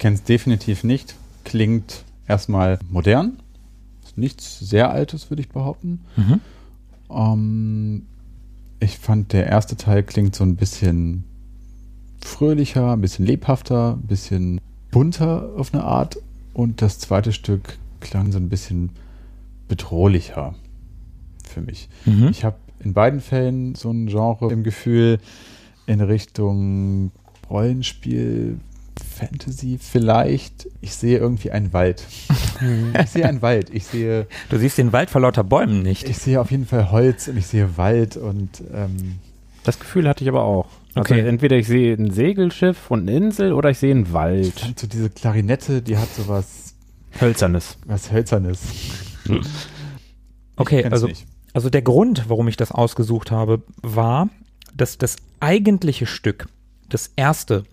[0.00, 1.14] Kenne es definitiv nicht.
[1.44, 3.38] Klingt erstmal modern.
[4.04, 6.00] Ist nichts sehr Altes, würde ich behaupten.
[6.16, 6.40] Mhm.
[7.10, 8.06] Ähm,
[8.80, 11.24] ich fand, der erste Teil klingt so ein bisschen
[12.22, 16.18] fröhlicher, ein bisschen lebhafter, ein bisschen bunter auf eine Art.
[16.54, 18.90] Und das zweite Stück klang so ein bisschen
[19.68, 20.54] bedrohlicher
[21.46, 21.88] für mich.
[22.06, 22.28] Mhm.
[22.28, 25.18] Ich habe in beiden Fällen so ein Genre im Gefühl
[25.86, 27.12] in Richtung
[27.50, 28.58] Rollenspiel,
[29.20, 30.68] Fantasy vielleicht.
[30.80, 32.04] Ich sehe irgendwie einen Wald.
[33.02, 33.70] ich sehe einen Wald.
[33.72, 36.08] Ich sehe, Du siehst den Wald vor lauter Bäumen nicht.
[36.08, 39.18] ich sehe auf jeden Fall Holz und ich sehe Wald und ähm,
[39.64, 40.66] Das Gefühl hatte ich aber auch.
[40.94, 41.20] Also Okay.
[41.28, 44.58] entweder ich sehe ein Segelschiff und eine Insel oder ich sehe einen ich Wald.
[44.60, 46.74] fand so diese Klarinette, die hat sowas
[47.20, 47.76] Hölzernes.
[47.86, 48.60] was Hölzernes.
[50.56, 51.26] Okay, also, nicht.
[51.52, 54.28] also der Grund, warum ich das ausgesucht habe, war,
[54.74, 56.46] dass das eigentliche Stück,
[56.88, 57.64] das erste,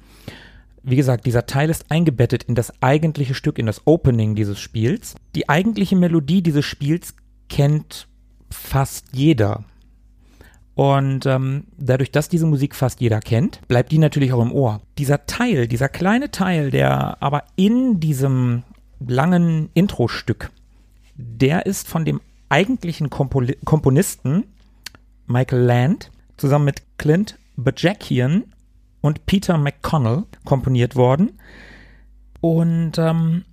[0.89, 5.15] wie gesagt, dieser Teil ist eingebettet in das eigentliche Stück, in das Opening dieses Spiels.
[5.35, 7.13] Die eigentliche Melodie dieses Spiels
[7.49, 8.07] kennt
[8.49, 9.65] fast jeder.
[10.75, 14.79] Und ähm, dadurch, dass diese Musik fast jeder kennt, bleibt die natürlich auch im Ohr.
[14.97, 18.63] Dieser Teil, dieser kleine Teil, der aber in diesem
[19.05, 20.51] langen Intro-Stück,
[21.15, 24.45] der ist von dem eigentlichen Komponisten
[25.25, 28.45] Michael Land zusammen mit Clint Bajakian
[29.07, 31.39] und Peter McConnell komponiert worden.
[32.41, 33.45] Und ähm,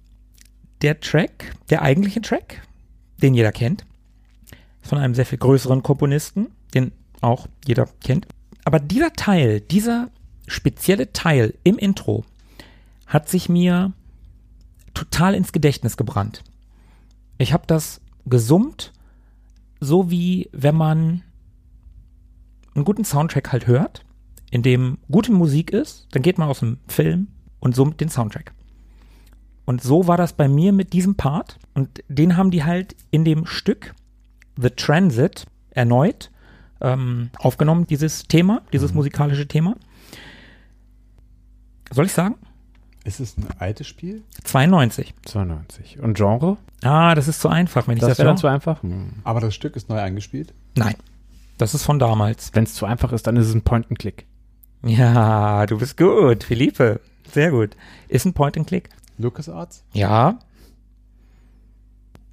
[0.82, 2.66] der Track, der eigentliche Track,
[3.22, 3.86] den jeder kennt,
[4.82, 8.26] von einem sehr viel größeren Komponisten, den auch jeder kennt.
[8.64, 10.11] Aber dieser Teil, dieser
[10.46, 12.24] spezielle Teil im Intro
[13.07, 13.92] hat sich mir
[14.92, 16.42] total ins Gedächtnis gebrannt.
[17.38, 18.92] Ich habe das gesummt,
[19.80, 21.22] so wie wenn man
[22.74, 24.05] einen guten Soundtrack halt hört,
[24.55, 27.26] in dem gute Musik ist, dann geht man aus dem Film
[27.59, 28.52] und summt den Soundtrack.
[29.64, 31.59] Und so war das bei mir mit diesem Part.
[31.74, 33.96] Und den haben die halt in dem Stück
[34.57, 36.30] The Transit erneut
[36.80, 39.74] ähm, aufgenommen, dieses Thema, dieses musikalische Thema.
[41.90, 42.36] Soll ich sagen?
[43.02, 44.22] Ist es ein altes Spiel?
[44.44, 45.14] 92.
[45.24, 45.98] 92.
[45.98, 46.59] Und Genre?
[46.84, 48.84] Ah, das ist zu einfach, wenn ich Das das, wäre dann zu einfach?
[48.84, 49.14] Hm.
[49.24, 50.55] Aber das Stück ist neu eingespielt.
[50.76, 50.94] Nein,
[51.59, 52.55] das ist von damals.
[52.55, 54.26] Wenn es zu einfach ist, dann ist es ein Point-and-Click.
[54.87, 57.01] Ja, du bist gut, Philippe.
[57.32, 57.70] Sehr gut.
[58.09, 58.91] Ist ein Point-and-Click?
[59.16, 59.82] LucasArts?
[59.95, 60.39] Ja.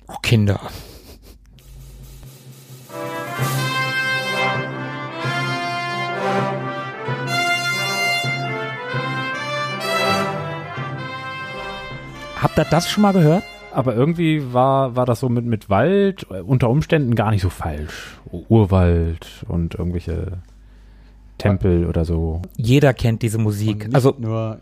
[0.07, 0.59] Oh, Kinder.
[12.35, 13.43] Habt ihr das schon mal gehört?
[13.71, 17.49] Aber irgendwie war, war das so mit, mit Wald äh, unter Umständen gar nicht so
[17.49, 18.19] falsch.
[18.49, 20.39] Urwald und irgendwelche
[21.41, 22.41] Tempel oder so.
[22.57, 23.89] Jeder kennt diese Musik.
[23.93, 24.59] Also nur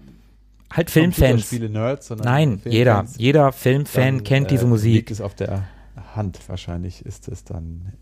[0.71, 1.45] halt Filmfans.
[1.47, 2.73] Spiele-Nerds, sondern Nein, Filmfans.
[2.73, 4.93] jeder, jeder Filmfan Dann, kennt diese äh, Musik.
[4.93, 5.67] Liegt es auf der
[6.15, 6.39] Hand.
[6.47, 7.93] Wahrscheinlich ist es dann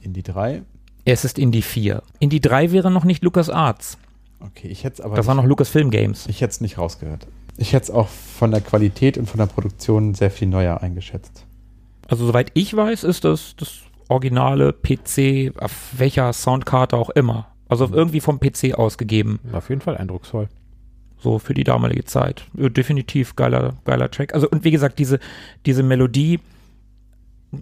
[0.00, 0.62] Indie 3.
[1.04, 2.02] Es ist Indie 4.
[2.18, 3.98] Indie 3 wäre noch nicht Lucas Arts.
[4.40, 6.26] Okay, ich hätte es aber Das war nicht, noch Lucas Film Games.
[6.28, 7.26] ich hätte es nicht rausgehört.
[7.56, 11.46] Ich hätte es auch von der Qualität und von der Produktion sehr viel neuer eingeschätzt.
[12.08, 17.46] Also soweit ich weiß, ist das das originale PC, auf welcher Soundkarte auch immer.
[17.68, 19.40] Also irgendwie vom PC ausgegeben.
[19.52, 20.48] Auf jeden Fall eindrucksvoll.
[21.18, 22.44] So für die damalige Zeit.
[22.54, 24.34] Ja, definitiv geiler, geiler Track.
[24.34, 25.18] Also und wie gesagt, diese,
[25.64, 26.40] diese Melodie,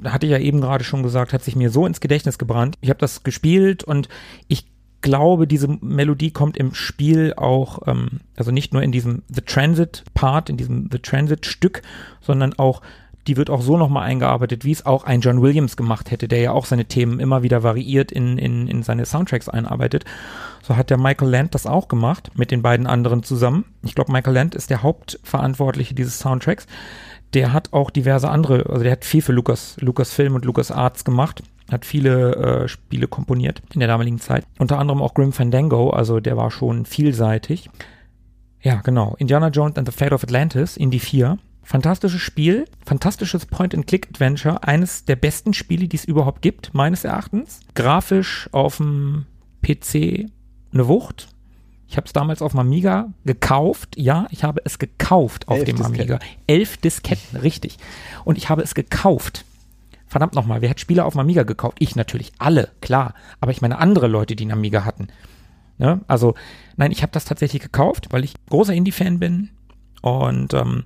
[0.05, 2.77] hatte ich ja eben gerade schon gesagt, hat sich mir so ins Gedächtnis gebrannt.
[2.81, 4.09] Ich habe das gespielt und
[4.49, 4.67] ich
[5.03, 10.05] glaube, diese Melodie kommt im Spiel auch, ähm, also nicht nur in diesem The Transit
[10.15, 11.83] Part, in diesem The Transit Stück,
[12.21, 12.81] sondern auch,
[13.27, 16.41] die wird auch so nochmal eingearbeitet, wie es auch ein John Williams gemacht hätte, der
[16.41, 20.05] ja auch seine Themen immer wieder variiert in, in, in seine Soundtracks einarbeitet.
[20.63, 23.65] So hat der Michael Land das auch gemacht, mit den beiden anderen zusammen.
[23.83, 26.67] Ich glaube, Michael Land ist der Hauptverantwortliche dieses Soundtracks.
[27.35, 30.71] Der hat auch diverse andere, also der hat viel für Lucas, Lucas Film und Lucas
[30.71, 34.45] Arts gemacht, hat viele äh, Spiele komponiert in der damaligen Zeit.
[34.59, 37.71] Unter anderem auch Grim Fandango, also der war schon vielseitig.
[38.61, 39.17] Ja, genau.
[39.19, 41.39] Indiana Jones and the Fate of Atlantis, Indie 4.
[41.63, 47.61] Fantastisches Spiel, fantastisches Point-and-Click-Adventure, eines der besten Spiele, die es überhaupt gibt, meines Erachtens.
[47.75, 49.27] Grafisch auf dem
[49.63, 50.29] PC
[50.73, 51.29] eine Wucht.
[51.87, 53.97] Ich habe es damals auf dem Amiga gekauft.
[53.97, 56.01] Ja, ich habe es gekauft auf Elf dem Disketten.
[56.01, 56.19] Amiga.
[56.47, 57.77] Elf Disketten, richtig.
[58.25, 59.45] Und ich habe es gekauft.
[60.07, 61.77] Verdammt nochmal, wer hat Spiele auf dem Amiga gekauft?
[61.81, 63.15] Ich natürlich, alle, klar.
[63.41, 65.09] Aber ich meine andere Leute, die einen Amiga hatten.
[65.79, 66.01] Ne?
[66.07, 66.35] Also,
[66.77, 69.51] nein, ich habe das tatsächlich gekauft, weil ich großer Indie-Fan bin.
[70.01, 70.85] Und ähm,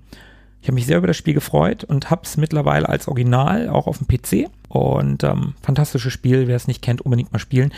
[0.66, 3.86] ich habe mich sehr über das Spiel gefreut und habe es mittlerweile als Original auch
[3.86, 4.50] auf dem PC.
[4.68, 7.72] Und ähm, fantastisches Spiel, wer es nicht kennt, unbedingt mal spielen.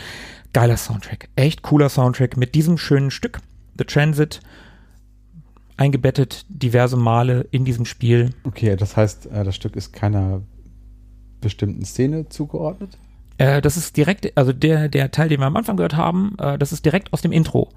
[0.53, 3.41] Geiler Soundtrack, echt cooler Soundtrack mit diesem schönen Stück.
[3.77, 4.39] The Transit,
[5.77, 8.31] eingebettet diverse Male in diesem Spiel.
[8.43, 10.41] Okay, das heißt, äh, das Stück ist keiner
[11.41, 12.97] bestimmten Szene zugeordnet?
[13.37, 16.57] Äh, das ist direkt, also der, der Teil, den wir am Anfang gehört haben, äh,
[16.57, 17.69] das ist direkt aus dem Intro.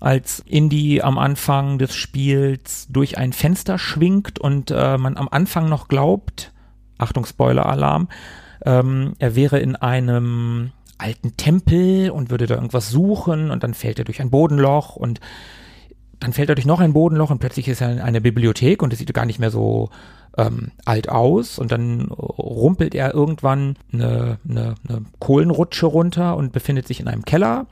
[0.00, 5.68] Als Indy am Anfang des Spiels durch ein Fenster schwingt und äh, man am Anfang
[5.68, 6.52] noch glaubt,
[6.98, 8.08] Achtung, Spoiler-Alarm,
[8.64, 13.98] ähm, er wäre in einem alten Tempel und würde da irgendwas suchen und dann fällt
[13.98, 15.20] er durch ein Bodenloch und
[16.20, 18.92] dann fällt er durch noch ein Bodenloch und plötzlich ist er in einer Bibliothek und
[18.92, 19.90] es sieht gar nicht mehr so
[20.36, 26.88] ähm, alt aus und dann rumpelt er irgendwann eine, eine, eine Kohlenrutsche runter und befindet
[26.88, 27.66] sich in einem Keller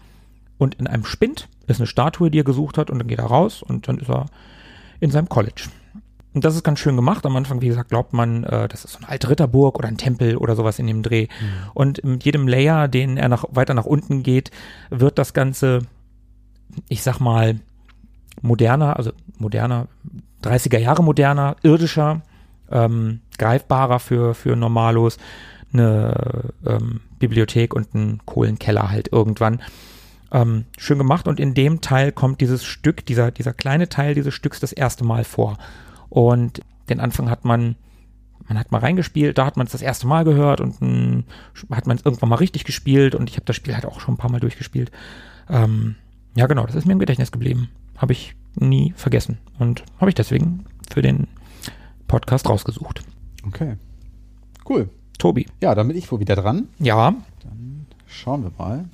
[0.59, 3.27] und in einem Spind ist eine Statue, die er gesucht hat und dann geht er
[3.27, 4.27] raus und dann ist er
[5.01, 5.69] in seinem College.
[6.33, 7.25] Und das ist ganz schön gemacht.
[7.25, 9.97] Am Anfang, wie gesagt, glaubt man, äh, das ist so eine alte Ritterburg oder ein
[9.97, 11.29] Tempel oder sowas in dem Dreh.
[11.29, 11.71] Mhm.
[11.73, 14.51] Und mit jedem Layer, den er nach, weiter nach unten geht,
[14.91, 15.81] wird das Ganze,
[16.89, 17.59] ich sag mal,
[18.43, 19.89] moderner, also moderner,
[20.43, 22.21] 30er Jahre moderner, irdischer
[22.71, 25.17] ähm, greifbarer für, für Normalos,
[25.73, 29.61] eine ähm, Bibliothek und ein Kohlenkeller halt irgendwann.
[30.33, 34.35] Ähm, schön gemacht und in dem Teil kommt dieses Stück, dieser, dieser kleine Teil dieses
[34.35, 35.57] Stücks das erste Mal vor.
[36.09, 37.77] Und den Anfang hat man,
[38.49, 41.25] man hat mal reingespielt, da hat man es das erste Mal gehört und m,
[41.71, 44.15] hat man es irgendwann mal richtig gespielt und ich habe das Spiel halt auch schon
[44.15, 44.91] ein paar Mal durchgespielt.
[45.49, 45.95] Ähm,
[46.35, 47.71] ja, genau, das ist mir im Gedächtnis geblieben.
[47.97, 51.29] Habe ich nie vergessen und habe ich deswegen für den
[52.09, 53.03] Podcast rausgesucht.
[53.47, 53.77] Okay.
[54.69, 54.89] Cool.
[55.19, 55.47] Tobi.
[55.61, 56.69] Ja, dann bin ich wohl wieder dran.
[56.79, 57.15] Ja.
[57.43, 58.85] Dann schauen wir mal.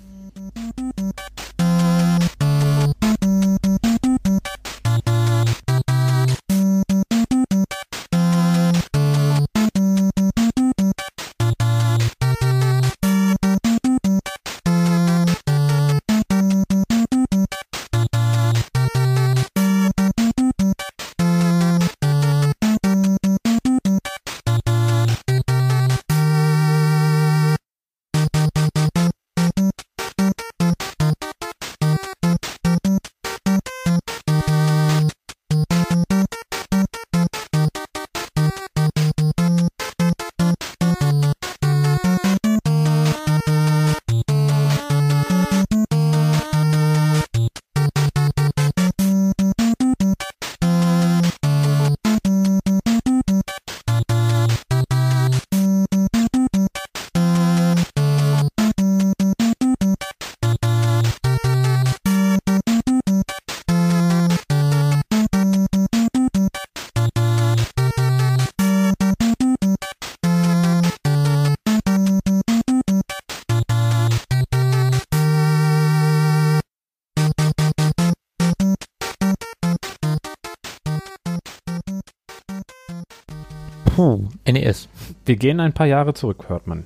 [84.47, 84.89] NES.
[85.25, 86.85] Wir gehen ein paar Jahre zurück, hört man.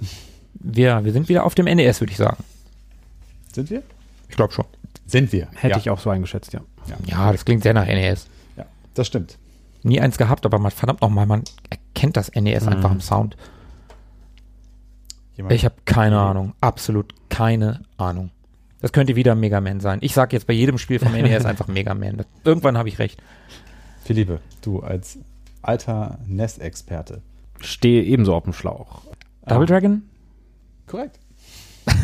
[0.55, 2.43] Wir, wir sind wieder auf dem NES, würde ich sagen.
[3.53, 3.83] Sind wir?
[4.29, 4.65] Ich glaube schon.
[5.07, 5.49] Sind wir.
[5.55, 5.79] Hätte ja.
[5.79, 6.61] ich auch so eingeschätzt, ja.
[7.07, 8.27] Ja, das klingt sehr nach NES.
[8.57, 9.39] Ja, das stimmt.
[9.83, 12.73] Nie eins gehabt, aber man, verdammt nochmal, man erkennt das NES Mhm.
[12.73, 13.37] einfach im Sound.
[15.37, 16.55] Jemand- Ich habe keine Ahnung.
[16.61, 18.31] Absolut keine Ahnung.
[18.81, 19.99] Das könnte wieder Mega Man sein.
[20.03, 22.25] Ich sage jetzt bei jedem Spiel vom NES einfach Mega Man.
[22.45, 23.23] Irgendwann habe ich recht.
[24.05, 25.19] Philippe, du als
[25.63, 27.23] alter NES-Experte.
[27.61, 29.03] Stehe ebenso auf dem Schlauch.
[29.47, 30.03] Double Dragon?
[30.87, 31.19] Korrekt.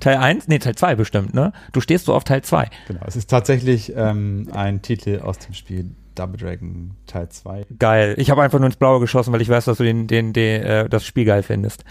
[0.00, 0.48] Teil 1?
[0.48, 1.52] Nee, Teil 2 bestimmt, ne?
[1.72, 2.68] Du stehst so auf Teil 2.
[2.88, 3.00] Genau.
[3.06, 7.66] Es ist tatsächlich ähm, ein Titel aus dem Spiel Double Dragon Teil 2.
[7.78, 8.14] Geil.
[8.18, 10.62] Ich habe einfach nur ins Blaue geschossen, weil ich weiß, dass du den, den, den,
[10.62, 11.84] äh, das Spiel geil findest.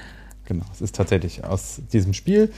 [0.45, 2.51] Genau, es ist tatsächlich aus diesem Spiel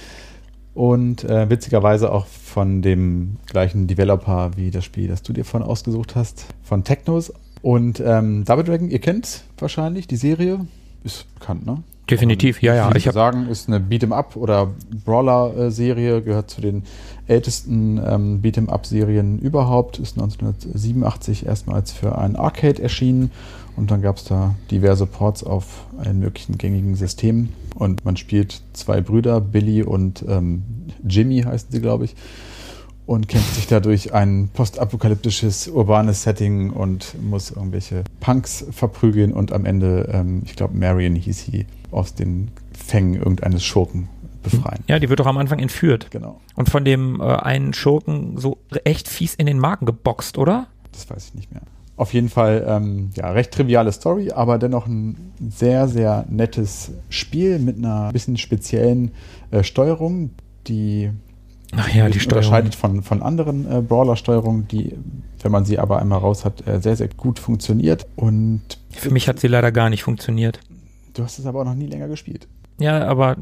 [0.74, 5.68] und äh, witzigerweise auch von dem gleichen Developer wie das Spiel, das du dir vorhin
[5.68, 7.34] ausgesucht hast, von Technos.
[7.62, 10.66] Und ähm, Double Dragon, ihr kennt wahrscheinlich die Serie,
[11.04, 11.84] ist bekannt, ne?
[12.10, 12.88] Definitiv, ja, ja.
[12.88, 14.72] Würde Ich habe sagen, ist eine Beat'em-up oder
[15.06, 16.84] Brawler-Serie, gehört zu den
[17.28, 23.32] ältesten ähm, Beat'em-up-Serien überhaupt, ist 1987 erstmals für ein Arcade erschienen.
[23.76, 27.54] Und dann gab es da diverse Ports auf allen möglichen gängigen Systemen.
[27.76, 30.64] Und man spielt zwei Brüder, Billy und ähm,
[31.08, 32.16] Jimmy heißen sie, glaube ich,
[33.10, 39.52] und kämpft sich da durch ein postapokalyptisches urbanes Setting und muss irgendwelche Punks verprügeln und
[39.52, 44.10] am Ende, ähm, ich glaube, Marion hieß sie, aus den Fängen irgendeines Schurken
[44.44, 44.84] befreien.
[44.88, 48.60] ja, die wird doch am Anfang entführt Genau, und von dem äh, einen Schurken so
[48.84, 50.68] echt fies in den Magen geboxt, oder?
[50.92, 51.64] das weiß ich nicht mehr.
[51.98, 57.58] Auf jeden Fall, ähm, ja, recht triviale Story, aber dennoch ein sehr, sehr nettes Spiel
[57.58, 59.12] mit einer bisschen speziellen
[59.50, 60.30] äh, Steuerung,
[60.68, 61.10] die
[61.76, 62.38] Ach ja, die Steuerung.
[62.44, 64.96] unterscheidet von, von anderen äh, Brawler-Steuerungen, die,
[65.42, 68.08] wenn man sie aber einmal raus hat, äh, sehr, sehr gut funktioniert.
[68.16, 68.62] Und
[68.92, 70.60] Für mich hat sie leider gar nicht funktioniert.
[71.14, 72.48] du hast es aber auch noch nie länger gespielt.
[72.80, 73.38] Ja, aber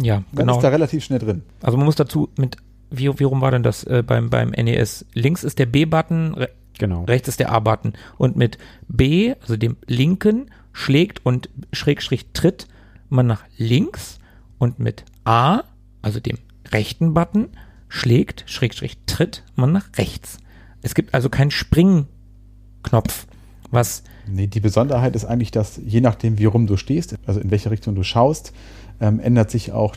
[0.00, 0.56] ja, Man genau.
[0.56, 1.42] ist da relativ schnell drin.
[1.60, 2.56] Also man muss dazu mit,
[2.90, 5.04] wie, wie rum war denn das äh, beim, beim NES?
[5.12, 6.48] Links ist der B-Button, re
[6.78, 7.04] Genau.
[7.04, 7.94] rechts ist der A-Button.
[8.18, 12.68] Und mit B, also dem linken, schlägt und Schrägstrich tritt
[13.08, 14.18] man nach links
[14.58, 15.62] und mit A,
[16.02, 16.36] also dem
[16.70, 17.48] rechten Button,
[17.88, 20.38] schlägt, Schrägstrich tritt man nach rechts.
[20.82, 23.26] Es gibt also keinen Springknopf,
[23.70, 27.50] was Nee, die Besonderheit ist eigentlich, dass je nachdem, wie rum du stehst, also in
[27.52, 28.52] welche Richtung du schaust,
[29.00, 29.94] ähm, ändert sich auch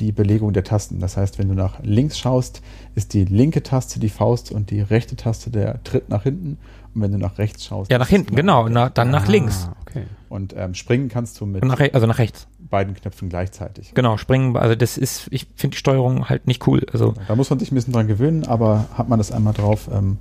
[0.00, 0.98] die Belegung der Tasten.
[1.00, 2.62] Das heißt, wenn du nach links schaust,
[2.94, 6.58] ist die linke Taste die Faust und die rechte Taste der Tritt nach hinten.
[6.94, 9.68] Und wenn du nach rechts schaust, ja nach hinten, genau, na, dann nach Ah, links.
[9.82, 10.04] Okay.
[10.28, 12.46] Und ähm, springen kannst du mit nach, also nach rechts.
[12.58, 13.94] beiden Knöpfen gleichzeitig.
[13.94, 16.86] Genau, springen, also das ist, ich finde die Steuerung halt nicht cool.
[16.92, 19.88] Also Da muss man sich ein bisschen dran gewöhnen, aber hat man das einmal drauf,
[19.92, 20.18] ähm,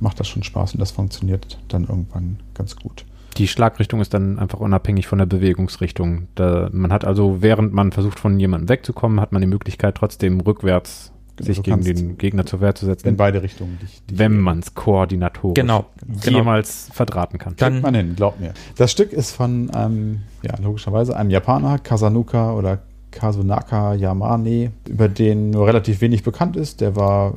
[0.00, 3.04] macht das schon Spaß und das funktioniert dann irgendwann ganz gut.
[3.36, 6.28] Die Schlagrichtung ist dann einfach unabhängig von der Bewegungsrichtung.
[6.34, 10.40] Da, man hat also, während man versucht, von jemandem wegzukommen, hat man die Möglichkeit, trotzdem
[10.40, 11.12] rückwärts
[11.46, 14.02] Genau, sich gegen den Gegner zur Wehr zu In setzen, beide Richtungen dich.
[14.04, 15.86] dich wenn man es koordinatorisch genau,
[16.22, 16.38] genau.
[16.38, 17.54] jemals verdrahten kann.
[17.56, 18.52] Dann- Kriegt man hin, glaub mir.
[18.76, 22.78] Das Stück ist von, ähm, ja, logischerweise einem Japaner, Kasanuka oder
[23.10, 26.80] Kazunaka Yamane, über den nur relativ wenig bekannt ist.
[26.80, 27.34] Der war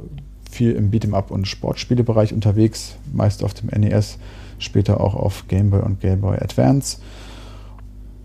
[0.49, 4.17] viel im Beat'em-up und Sportspielebereich unterwegs, meist auf dem NES,
[4.59, 6.97] später auch auf Game Boy und Game Boy Advance.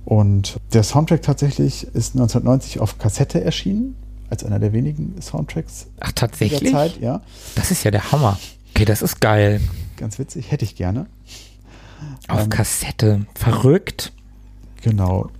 [0.04, 3.96] Und der Soundtrack tatsächlich ist 1990 auf Kassette erschienen,
[4.30, 6.72] als einer der wenigen Soundtracks Ach, dieser tatsächlich?
[6.72, 7.00] Zeit.
[7.00, 7.22] Ja,
[7.54, 8.38] Das ist ja der Hammer.
[8.74, 9.60] Okay, das ist geil.
[9.96, 11.06] ganz witzig, hätte ich gerne.
[12.28, 13.26] Auf Ähm, Kassette.
[13.34, 14.12] Verrückt.
[14.82, 15.30] Genau.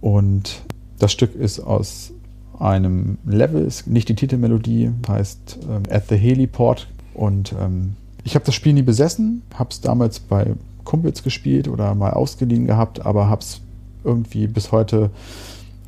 [0.00, 0.62] Und
[0.98, 2.12] das Stück ist aus
[2.58, 6.86] einem Level, ist nicht die Titelmelodie, heißt ähm, At the Heliport.
[7.14, 11.94] Und ähm, ich habe das Spiel nie besessen, habe es damals bei Kumpels gespielt oder
[11.94, 13.60] mal ausgeliehen gehabt, aber habe es
[14.04, 15.10] irgendwie bis heute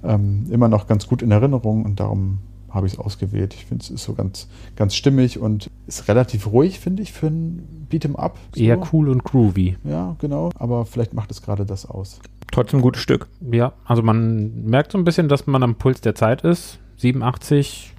[0.03, 2.39] ähm, immer noch ganz gut in Erinnerung und darum
[2.77, 3.55] habe ich es ausgewählt.
[3.55, 4.47] Ich finde, es ist so ganz,
[4.77, 8.39] ganz stimmig und ist relativ ruhig, finde ich, für ein Beat'em Up.
[8.55, 8.61] So.
[8.63, 9.77] Eher cool und groovy.
[9.85, 10.51] Ja, genau.
[10.57, 12.21] Aber vielleicht macht es gerade das aus.
[12.53, 13.27] Trotzdem ein gutes Stück.
[13.51, 16.79] Ja, also man merkt so ein bisschen, dass man am Puls der Zeit ist.
[16.99, 17.93] 87,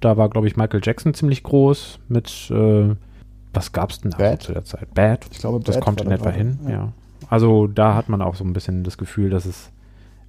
[0.00, 2.94] da war, glaube ich, Michael Jackson ziemlich groß mit, äh,
[3.54, 4.42] was gab's denn da Bad.
[4.42, 4.92] zu der Zeit?
[4.94, 5.26] Bad.
[5.32, 6.70] Ich glaube, Das Bad kommt war in etwa hin, Ja.
[6.70, 6.92] ja.
[7.30, 9.70] Also da hat man auch so ein bisschen das Gefühl, dass es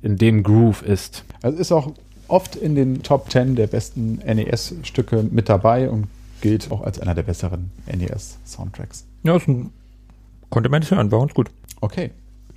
[0.02, 1.24] in dem Groove ist.
[1.42, 1.92] Also ist auch
[2.30, 6.08] oft in den Top 10 der besten NES-Stücke mit dabei und
[6.42, 9.06] gilt auch als einer der besseren NES-Soundtracks.
[9.24, 9.72] Ja, ist ein,
[10.50, 11.50] konnte man das hören, war uns gut.
[11.82, 12.12] Okay,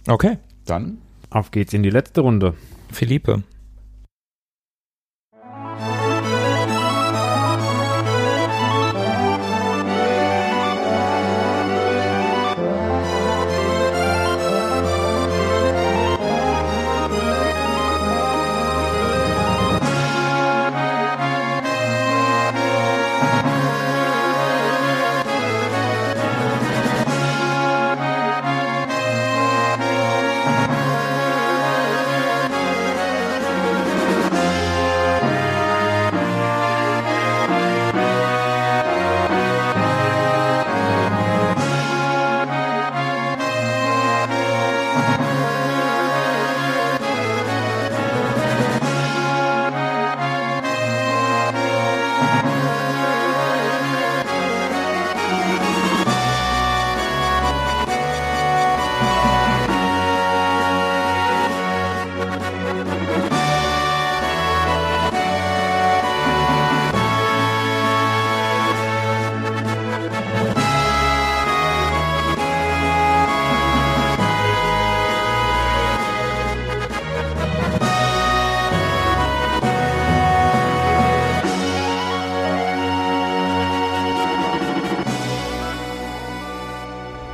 [0.09, 0.37] Okay.
[0.67, 0.99] dann
[1.31, 2.55] Auf geht's in die letzte Runde.
[2.91, 3.43] Philippe.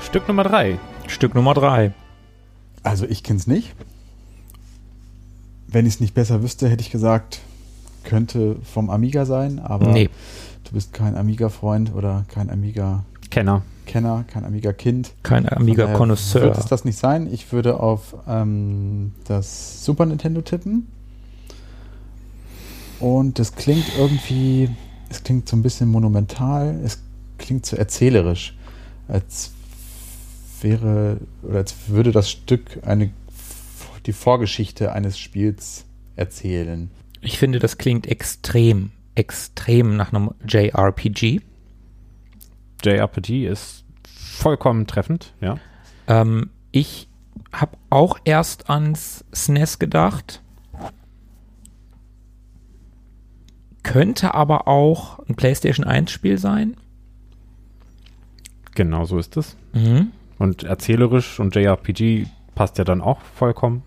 [0.08, 0.78] Stück Nummer drei.
[1.06, 1.92] Stück Nummer drei.
[2.82, 3.74] Also ich kenne es nicht.
[5.66, 7.40] Wenn ich es nicht besser wüsste, hätte ich gesagt,
[8.04, 10.08] könnte vom Amiga sein, aber Nee.
[10.64, 14.24] du bist kein Amiga-Freund oder kein Amiga-Kenner, Kenner.
[14.28, 15.12] kein Amiga-Kind.
[15.22, 16.42] Kein Amiga Connoisseur.
[16.44, 17.30] Wird es das nicht sein?
[17.30, 20.86] Ich würde auf ähm, das Super Nintendo tippen.
[22.98, 24.70] Und es klingt irgendwie,
[25.10, 26.98] es klingt so ein bisschen monumental, es
[27.36, 28.56] klingt so erzählerisch,
[29.06, 29.52] als
[30.62, 33.10] wäre oder als würde das Stück eine
[34.08, 35.84] die Vorgeschichte eines Spiels
[36.16, 36.90] erzählen.
[37.20, 41.40] Ich finde, das klingt extrem, extrem nach einem JRPG.
[42.82, 45.58] JRPG ist vollkommen treffend, ja.
[46.06, 47.08] Ähm, ich
[47.52, 50.42] habe auch erst ans SNES gedacht.
[53.82, 56.76] Könnte aber auch ein PlayStation 1 Spiel sein.
[58.74, 59.56] Genau so ist es.
[59.72, 60.12] Mhm.
[60.38, 63.82] Und erzählerisch und JRPG passt ja dann auch vollkommen.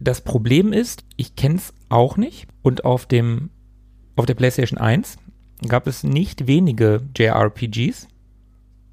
[0.00, 2.46] Das Problem ist, ich kenne es auch nicht.
[2.62, 3.50] Und auf dem
[4.16, 5.16] auf der PlayStation 1
[5.68, 8.08] gab es nicht wenige JRPGs,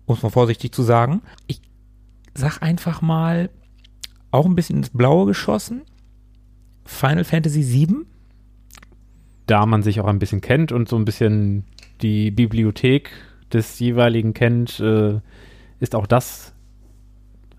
[0.06, 1.22] um es mal vorsichtig zu sagen.
[1.48, 1.62] Ich
[2.36, 3.50] sag einfach mal,
[4.32, 5.82] auch ein bisschen ins Blaue geschossen.
[6.86, 8.06] Final Fantasy VII.
[9.48, 11.66] Da man sich auch ein bisschen kennt und so ein bisschen
[12.02, 13.12] die Bibliothek
[13.54, 15.20] des jeweiligen kennt, äh,
[15.86, 16.54] ist auch das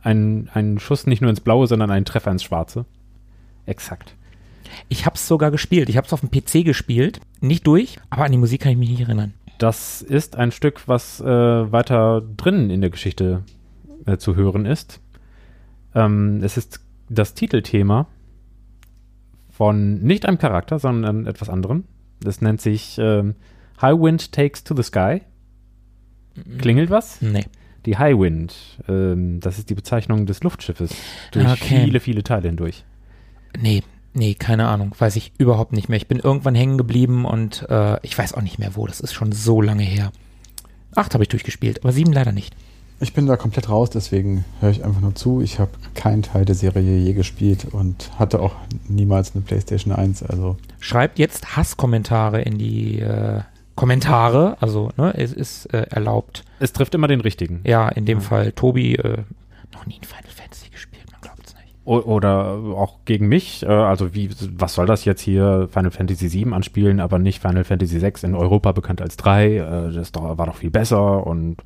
[0.02, 2.84] ein, ein Schuss nicht nur ins Blaue, sondern ein Treffer ins Schwarze.
[3.66, 4.16] Exakt.
[4.88, 5.88] Ich habe es sogar gespielt.
[5.88, 7.20] Ich habe es auf dem PC gespielt.
[7.40, 9.32] Nicht durch, aber an die Musik kann ich mich nicht erinnern.
[9.58, 13.44] Das ist ein Stück, was äh, weiter drin in der Geschichte
[14.06, 15.00] äh, zu hören ist.
[15.94, 18.08] Ähm, es ist das Titelthema
[19.50, 21.84] von nicht einem Charakter, sondern etwas anderem.
[22.20, 23.36] Das nennt sich ähm,
[23.80, 25.22] High Wind Takes to the Sky.
[26.58, 27.22] Klingelt was?
[27.22, 27.46] Nee.
[27.86, 28.54] Die High Wind,
[28.88, 30.90] ähm, das ist die Bezeichnung des Luftschiffes
[31.30, 31.82] durch Okay.
[31.84, 32.84] viele, viele Teile hindurch.
[33.60, 33.82] Nee,
[34.12, 34.94] nee, keine Ahnung.
[34.98, 35.96] Weiß ich überhaupt nicht mehr.
[35.96, 38.86] Ich bin irgendwann hängen geblieben und äh, ich weiß auch nicht mehr wo.
[38.86, 40.10] Das ist schon so lange her.
[40.94, 42.54] Acht habe ich durchgespielt, aber sieben leider nicht.
[42.98, 45.42] Ich bin da komplett raus, deswegen höre ich einfach nur zu.
[45.42, 48.54] Ich habe keinen Teil der Serie je gespielt und hatte auch
[48.88, 50.22] niemals eine PlayStation 1.
[50.22, 53.42] Also Schreibt jetzt Hasskommentare in die äh,
[53.76, 54.56] Kommentare.
[54.60, 56.44] Also, ne, es ist äh, erlaubt.
[56.58, 57.60] Es trifft immer den richtigen.
[57.64, 59.18] Ja, in dem Fall Tobi, äh,
[59.72, 61.74] noch nie ein Final Fantasy gespielt, man glaubt es nicht.
[61.84, 66.28] O oder auch gegen mich, äh, also wie, was soll das jetzt hier Final Fantasy
[66.28, 70.38] 7 anspielen, aber nicht Final Fantasy 6 in Europa bekannt als 3, äh, das doch,
[70.38, 71.56] war doch viel besser und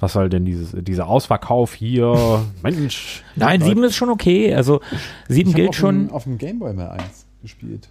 [0.00, 3.22] was soll denn dieses, dieser Ausverkauf hier, Mensch.
[3.36, 3.70] Nein, Leute.
[3.70, 4.54] sieben ist schon okay.
[4.54, 4.80] Also
[5.28, 6.08] sieben ich habe gilt auf schon.
[6.08, 7.88] Dem, auf dem Gameboy mal eins gespielt.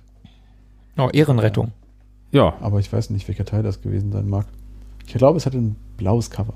[0.98, 1.68] Oh, Ehrenrettung.
[1.68, 1.83] Ja,
[2.42, 4.48] Aber ich weiß nicht, welcher Teil das gewesen sein mag.
[5.06, 6.54] Ich glaube, es hat ein blaues Cover.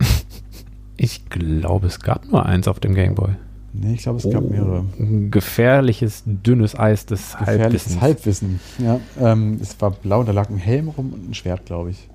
[0.96, 3.30] ich glaube, es gab nur eins auf dem Gameboy.
[3.72, 4.48] Nee, ich glaube, es gab Oh.
[4.50, 4.84] mehrere.
[4.98, 8.00] Ein gefährliches, dünnes Eis des Gefährliches Halbwissens.
[8.00, 8.60] Halbwissen.
[8.78, 12.08] Ja, ähm, es war blau, da lag ein Helm rum und ein Schwert, glaube ich.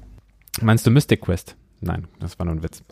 [0.62, 1.56] Meinst du Mystic Quest?
[1.82, 2.84] Nein, das war nur ein Witz.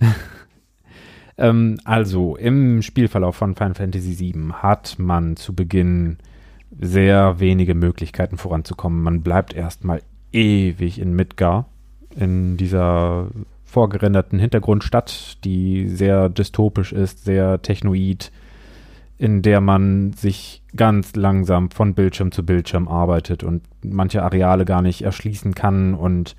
[1.38, 6.18] ähm, also, im Spielverlauf von Final Fantasy VII hat man zu Beginn
[6.80, 9.02] sehr wenige Möglichkeiten voranzukommen.
[9.02, 10.02] Man bleibt erstmal
[10.32, 11.66] ewig in Midgar,
[12.16, 13.28] in dieser
[13.64, 18.30] vorgerenderten Hintergrundstadt, die sehr dystopisch ist, sehr technoid,
[19.18, 24.82] in der man sich ganz langsam von Bildschirm zu Bildschirm arbeitet und manche Areale gar
[24.82, 26.36] nicht erschließen kann und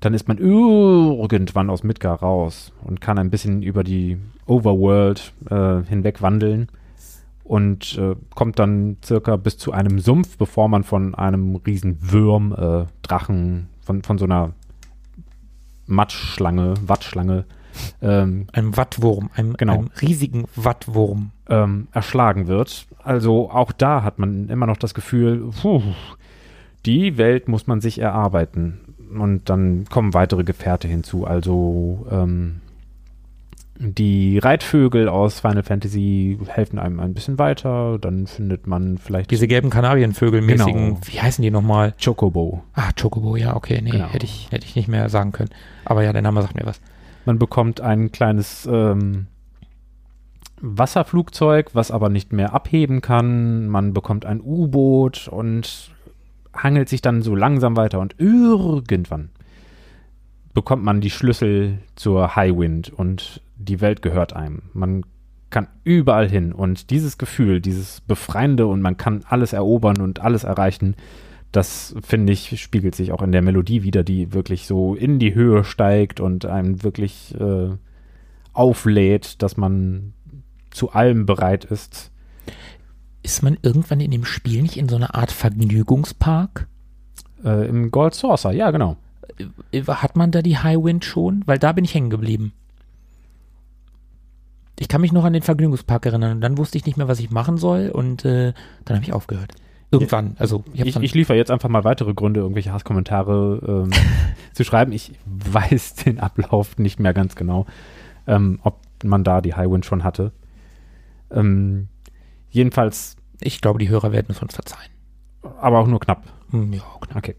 [0.00, 5.82] dann ist man irgendwann aus Midgar raus und kann ein bisschen über die Overworld äh,
[5.88, 6.68] hinweg wandeln
[7.48, 12.52] und äh, kommt dann circa bis zu einem Sumpf, bevor man von einem riesen Würm,
[12.52, 14.52] äh, Drachen, von, von so einer
[15.86, 17.44] Matschschlange, Wattschlange
[18.02, 19.74] ähm, Einem Wattwurm, einem, Genau.
[19.74, 21.30] einem riesigen Wattwurm.
[21.48, 22.86] ähm, erschlagen wird.
[23.02, 25.80] Also auch da hat man immer noch das Gefühl, puh,
[26.84, 28.80] die Welt muss man sich erarbeiten.
[29.18, 31.24] Und dann kommen weitere Gefährte hinzu.
[31.24, 32.60] Also ähm,
[33.80, 37.98] die Reitvögel aus Final Fantasy helfen einem ein bisschen weiter.
[38.00, 41.00] Dann findet man vielleicht Diese gelben Kanarienvögel-mäßigen, Genau.
[41.04, 41.94] wie heißen die nochmal?
[42.02, 42.64] Chocobo.
[42.74, 44.08] Ah, Chocobo, ja, okay, nee, Genau.
[44.08, 45.50] hätte ich, hätte ich nicht mehr sagen können.
[45.84, 46.80] Aber ja, der Name sagt mir was.
[47.24, 49.28] Man bekommt ein kleines ähm,
[50.60, 53.68] Wasserflugzeug, was aber nicht mehr abheben kann.
[53.68, 55.90] Man bekommt ein U-Boot und
[56.52, 58.00] hangelt sich dann so langsam weiter.
[58.00, 59.30] Und irgendwann
[60.52, 64.62] bekommt man die Schlüssel zur Highwind und die Welt gehört einem.
[64.72, 65.04] Man
[65.50, 66.52] kann überall hin.
[66.52, 70.94] Und dieses Gefühl, dieses Befreiende und man kann alles erobern und alles erreichen,
[71.52, 75.34] das finde ich, spiegelt sich auch in der Melodie wieder, die wirklich so in die
[75.34, 77.70] Höhe steigt und einem wirklich äh,
[78.52, 80.12] auflädt, dass man
[80.70, 82.10] zu allem bereit ist.
[83.22, 86.68] Ist man irgendwann in dem Spiel nicht in so einer Art Vergnügungspark?
[87.42, 88.96] Äh, Im Gold Saucer, ja, genau.
[89.72, 91.42] Äh, Hat man da die Highwind schon?
[91.46, 92.52] Weil da bin ich hängen geblieben.
[94.78, 97.18] Ich kann mich noch an den Vergnügungspark erinnern und dann wusste ich nicht mehr, was
[97.20, 98.52] ich machen soll und äh,
[98.84, 99.52] dann habe ich aufgehört.
[99.90, 103.90] Irgendwann, also ich Ich, ich liefere jetzt einfach mal weitere Gründe, irgendwelche Hasskommentare ähm,
[104.52, 104.92] zu schreiben.
[104.92, 107.66] Ich weiß den Ablauf nicht mehr ganz genau,
[108.26, 110.32] ähm, ob man da die Highwind schon hatte.
[111.30, 111.88] Ähm,
[112.50, 114.90] jedenfalls, ich glaube, die Hörer werden es uns verzeihen.
[115.42, 116.24] aber auch nur knapp.
[116.50, 117.16] Hm, Ja, genau.
[117.16, 117.34] Okay.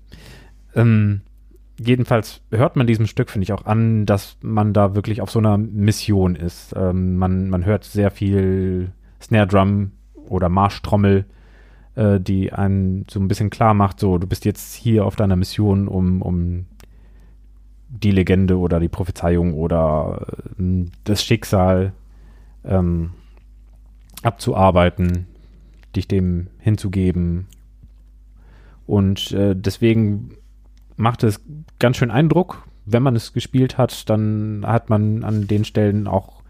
[0.76, 1.22] Ähm,
[1.80, 5.40] jedenfalls hört man diesem Stück, finde ich, auch an, dass man da wirklich auf so
[5.40, 6.74] einer Mission ist.
[6.76, 9.92] Ähm, man, man hört sehr viel Snare Drum
[10.28, 11.26] oder Marschtrommel,
[11.96, 15.36] äh, die einen so ein bisschen klar macht, so, du bist jetzt hier auf deiner
[15.36, 16.66] Mission, um, um
[17.90, 20.28] die Legende oder die Prophezeiung oder
[20.60, 21.94] äh, das Schicksal
[22.64, 23.12] ähm,
[24.22, 25.28] abzuarbeiten,
[25.96, 27.48] dich dem hinzugeben.
[28.86, 30.36] Und äh, deswegen
[31.00, 31.42] macht es
[31.80, 32.68] ganz schön Eindruck.
[32.86, 36.44] Wenn man es gespielt hat, dann hat man an den Stellen auch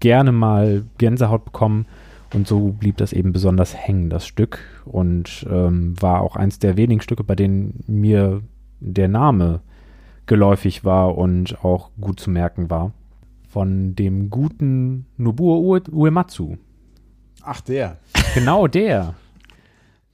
[0.00, 1.86] gerne mal Gänsehaut bekommen.
[2.34, 4.58] Und so blieb das eben besonders hängen, das Stück.
[4.84, 8.42] Und ähm, war auch eins der wenigen Stücke, bei denen mir
[8.80, 9.60] der Name
[10.26, 12.92] geläufig war und auch gut zu merken war.
[13.48, 16.56] Von dem guten Nobuo Uematsu.
[17.42, 17.98] Ach, der.
[18.34, 19.14] Genau der,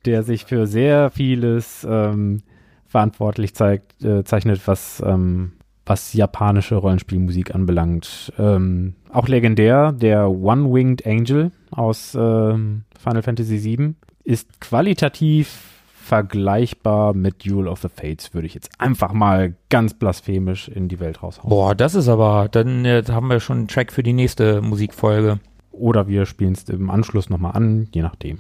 [0.05, 2.43] der sich für sehr vieles ähm,
[2.89, 5.53] verantwortlich zeigt, äh, zeichnet, was, ähm,
[5.87, 8.33] was japanische Rollenspielmusik anbelangt.
[8.39, 15.77] Ähm, auch legendär, der One-Winged Angel aus ähm, Final Fantasy VII ist qualitativ
[16.09, 21.01] vergleichbar mit Duel of the Fates, würde ich jetzt einfach mal ganz blasphemisch in die
[21.01, 21.51] Welt raushauen.
[21.51, 25.39] Boah, das ist aber, dann äh, haben wir schon einen Track für die nächste Musikfolge.
[25.71, 28.39] Oder wir spielen es im Anschluss nochmal an, je nachdem.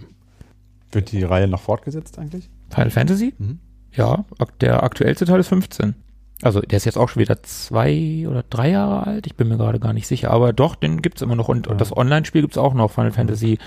[0.90, 2.48] Wird die Reihe noch fortgesetzt eigentlich?
[2.70, 3.34] Final Fantasy?
[3.38, 3.58] Mhm.
[3.92, 4.24] Ja,
[4.60, 5.94] der aktuellste Teil ist 15.
[6.42, 9.26] Also der ist jetzt auch schon wieder zwei oder drei Jahre alt.
[9.26, 10.30] Ich bin mir gerade gar nicht sicher.
[10.30, 11.48] Aber doch, den gibt's immer noch.
[11.48, 11.72] Und, Ja.
[11.72, 12.90] und das Online-Spiel gibt's auch noch.
[12.92, 13.58] Final Fantasy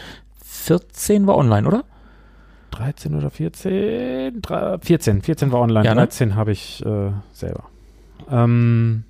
[0.44, 1.84] 14 war online, oder?
[2.72, 4.42] 13 oder 14?
[4.42, 5.22] Drei, 14.
[5.22, 6.02] 14 war online, Ja, ne?
[6.02, 7.66] 13 habe ich äh, selber.
[8.30, 9.04] Ähm,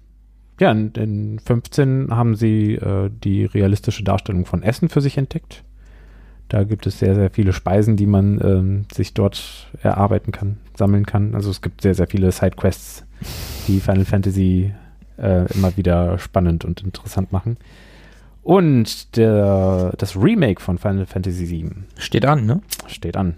[0.59, 5.63] ja, in, in 15 haben sie äh, die realistische Darstellung von Essen für sich entdeckt.
[6.49, 11.05] Da gibt es sehr, sehr viele Speisen, die man ähm, sich dort erarbeiten kann, sammeln
[11.05, 11.35] kann.
[11.35, 13.05] Also es gibt sehr, sehr viele Sidequests,
[13.67, 14.73] die Final Fantasy
[15.17, 17.57] äh, immer wieder spannend und interessant machen.
[18.43, 22.61] Und der, das Remake von Final Fantasy VII Steht an, ne?
[22.87, 23.35] steht an.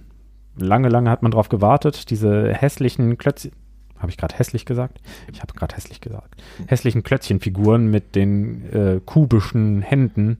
[0.55, 2.09] Lange, lange hat man drauf gewartet.
[2.09, 3.51] Diese hässlichen Klötzchen.
[3.99, 4.99] Habe ich gerade hässlich gesagt?
[5.31, 6.41] Ich habe gerade hässlich gesagt.
[6.67, 10.37] Hässlichen Klötzchenfiguren mit den äh, kubischen Händen,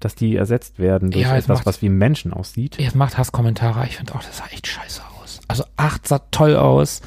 [0.00, 2.76] dass die ersetzt werden durch Ja, etwas, macht's- was wie Menschen aussieht.
[2.78, 3.86] Jetzt macht Hasskommentare.
[3.86, 5.13] Ich finde auch, das sah echt scheiße aus.
[5.48, 7.00] Also 8 sah toll aus,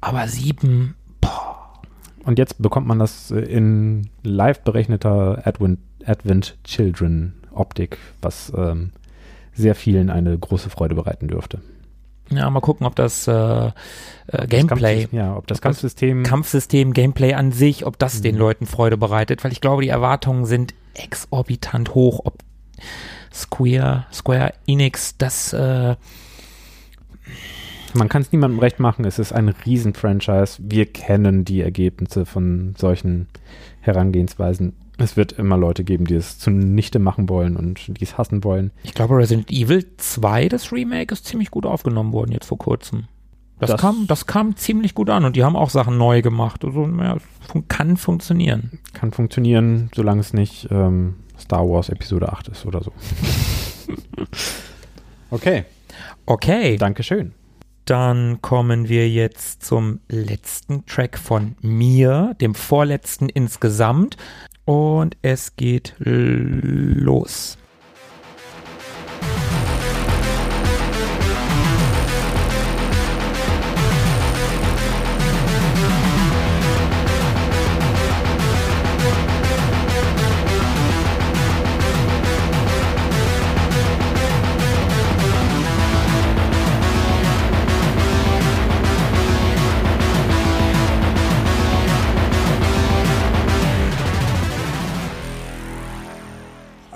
[0.00, 1.80] aber 7, boah.
[2.24, 8.90] Und jetzt bekommt man das äh, in live berechneter Advent, Advent Children Optik, was ähm,
[9.54, 11.60] sehr vielen eine große Freude bereiten dürfte.
[12.30, 13.32] Ja, mal gucken, ob das äh,
[14.28, 18.18] äh, Gameplay, Das ja, ob das Ob das Kampfsystem Kampfsystem, Gameplay an sich, ob das
[18.18, 18.22] Mhm.
[18.22, 22.38] den Leuten Freude bereitet, weil ich glaube, die Erwartungen sind exorbitant hoch, ob
[23.32, 25.96] Square, Square Enix das äh,
[27.94, 30.58] Man kann es niemandem recht machen, es ist ein Riesen-Franchise.
[30.60, 33.26] Wir kennen die Ergebnisse von solchen
[33.80, 34.74] Herangehensweisen.
[34.98, 38.70] Es wird immer Leute geben, die es zunichte machen wollen und die es hassen wollen.
[38.82, 43.04] Ich glaube, Resident Evil 2, das Remake, ist ziemlich gut aufgenommen worden jetzt vor kurzem.
[43.58, 46.64] Das, Das- kam, das kam ziemlich gut an und die haben auch Sachen neu gemacht.
[46.64, 47.16] Also, ja,
[47.68, 48.78] kann funktionieren.
[48.92, 52.92] Kann funktionieren, solange es nicht ähm, Star Wars Episode 8 ist oder so.
[55.30, 55.64] Okay.
[56.26, 57.32] Okay, Dankeschön.
[57.84, 64.16] Dann kommen wir jetzt zum letzten Track von mir, dem vorletzten insgesamt.
[64.64, 67.58] Und es geht los.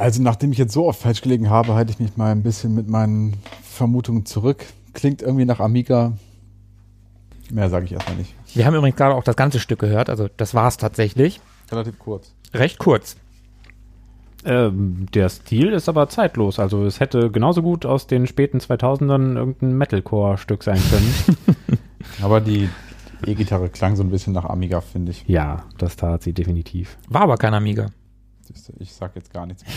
[0.04, 2.74] Also nachdem ich jetzt so oft falsch gelegen habe, halte ich mich mal ein bisschen
[2.74, 4.66] mit meinen Vermutungen zurück.
[4.92, 6.12] Klingt irgendwie nach Amiga.
[7.50, 8.34] Mehr sage ich erstmal nicht.
[8.54, 11.40] Wir haben übrigens gerade auch das ganze Stück gehört, also das war es tatsächlich.
[11.72, 12.34] Relativ kurz.
[12.52, 13.16] Recht kurz.
[14.44, 16.58] Ähm, der Stil ist aber zeitlos.
[16.58, 21.14] Also es hätte genauso gut aus den späten 2000ern irgendein Metalcore-Stück sein können.
[22.20, 22.68] Aber die
[23.24, 25.24] E-Gitarre klang so ein bisschen nach Amiga, finde ich.
[25.26, 26.98] ja, das tat sie definitiv.
[27.08, 27.86] War aber kein Amiga.
[28.78, 29.74] Ich sag jetzt gar nichts mehr.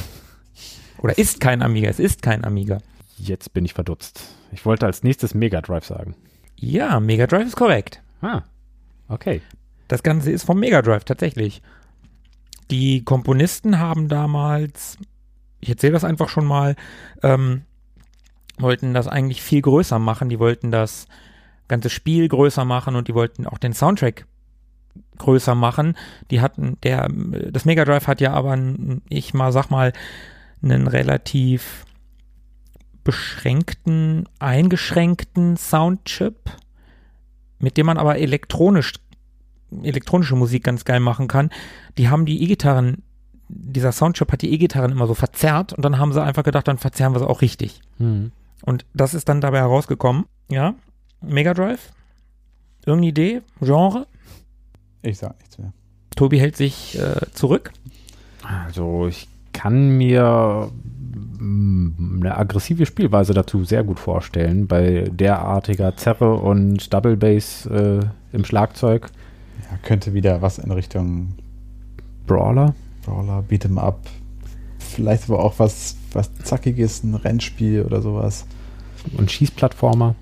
[1.00, 1.90] Oder ist kein Amiga.
[1.90, 2.80] Es ist kein Amiga.
[3.18, 4.24] Jetzt bin ich verdutzt.
[4.52, 6.16] Ich wollte als nächstes Mega Drive sagen.
[6.56, 8.02] Ja, Mega Drive ist korrekt.
[8.22, 8.44] Ah,
[9.08, 9.42] okay.
[9.88, 11.62] Das Ganze ist vom Mega Drive tatsächlich.
[12.72, 14.98] Die Komponisten haben damals,
[15.60, 16.76] ich erzähle das einfach schon mal,
[17.24, 17.64] ähm,
[18.60, 20.30] wollten das eigentlich viel größer machen.
[20.30, 21.08] Die wollten das
[21.68, 24.26] ganze Spiel größer machen und die wollten auch den Soundtrack
[25.18, 25.96] größer machen.
[26.32, 27.10] Die hatten, der,
[27.52, 28.58] das Mega Drive hat ja aber,
[29.10, 29.94] ich mal sag mal,
[30.62, 31.86] einen relativ
[33.04, 36.36] beschränkten, eingeschränkten Soundchip,
[37.60, 38.94] mit dem man aber elektronisch,
[39.84, 41.50] elektronische Musik ganz geil machen kann.
[41.98, 43.04] Die haben die E-Gitarren,
[43.48, 46.78] dieser Soundchip hat die E-Gitarren immer so verzerrt und dann haben sie einfach gedacht, dann
[46.78, 47.82] verzerren wir sie auch richtig.
[47.98, 48.32] Hm.
[48.64, 50.26] Und das ist dann dabei herausgekommen.
[50.50, 50.76] Ja,
[51.22, 51.92] Mega Drive?
[52.86, 53.42] Irgendeine Idee?
[53.62, 54.08] Genre?
[55.02, 55.74] Ich sag nichts mehr.
[56.16, 57.72] Tobi hält sich äh, zurück.
[58.44, 60.72] Also ich kann mir
[61.40, 68.00] mm, eine aggressive Spielweise dazu sehr gut vorstellen, bei derartiger Zerre und Double Bass äh,
[68.34, 69.10] im Schlagzeug.
[69.62, 71.34] Ja, könnte wieder was in Richtung
[72.26, 72.76] Brawler.
[73.06, 74.02] Brawler, Beat'em Up.
[74.80, 78.46] Vielleicht aber auch was, was Zackiges, ein Rennspiel oder sowas.
[79.18, 80.16] Und Schießplattformer.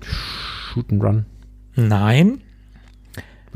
[0.00, 1.26] Shoot and Run.
[1.74, 2.40] Nein.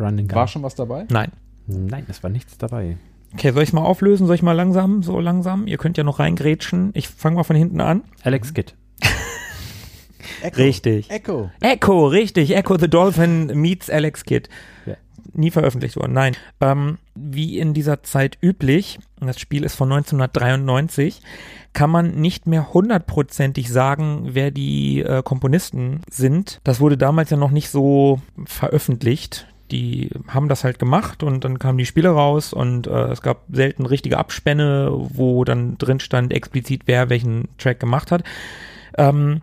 [0.01, 0.37] Run and Gun.
[0.37, 1.07] War schon was dabei?
[1.11, 1.33] Nein.
[1.67, 2.97] Nein, es war nichts dabei.
[3.35, 4.27] Okay, soll ich mal auflösen?
[4.27, 5.67] Soll ich mal langsam, so langsam?
[5.67, 6.91] Ihr könnt ja noch reingrätschen.
[6.95, 8.03] Ich fange mal von hinten an.
[8.25, 8.75] Alex Kidd.
[10.43, 10.57] Echo.
[10.57, 11.11] Richtig.
[11.11, 11.51] Echo.
[11.61, 12.57] Echo, richtig.
[12.57, 14.49] Echo the Dolphin meets Alex Kidd.
[14.87, 14.95] Ja.
[15.33, 16.37] Nie veröffentlicht worden, nein.
[16.61, 21.21] Ähm, wie in dieser Zeit üblich, das Spiel ist von 1993,
[21.73, 26.61] kann man nicht mehr hundertprozentig sagen, wer die äh, Komponisten sind.
[26.65, 29.47] Das wurde damals ja noch nicht so veröffentlicht.
[29.71, 33.45] Die haben das halt gemacht und dann kamen die Spiele raus und äh, es gab
[33.53, 38.25] selten richtige Abspänne, wo dann drin stand explizit, wer welchen Track gemacht hat.
[38.99, 39.43] Ähm,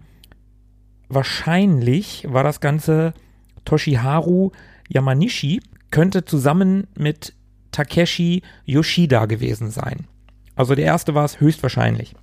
[1.10, 3.14] wahrscheinlich war das Ganze
[3.66, 4.52] Toshiharu
[4.90, 5.62] Yamanishi,
[5.92, 7.34] könnte zusammen mit
[7.72, 10.08] Takeshi Yoshida gewesen sein.
[10.56, 12.16] Also der erste war es höchstwahrscheinlich.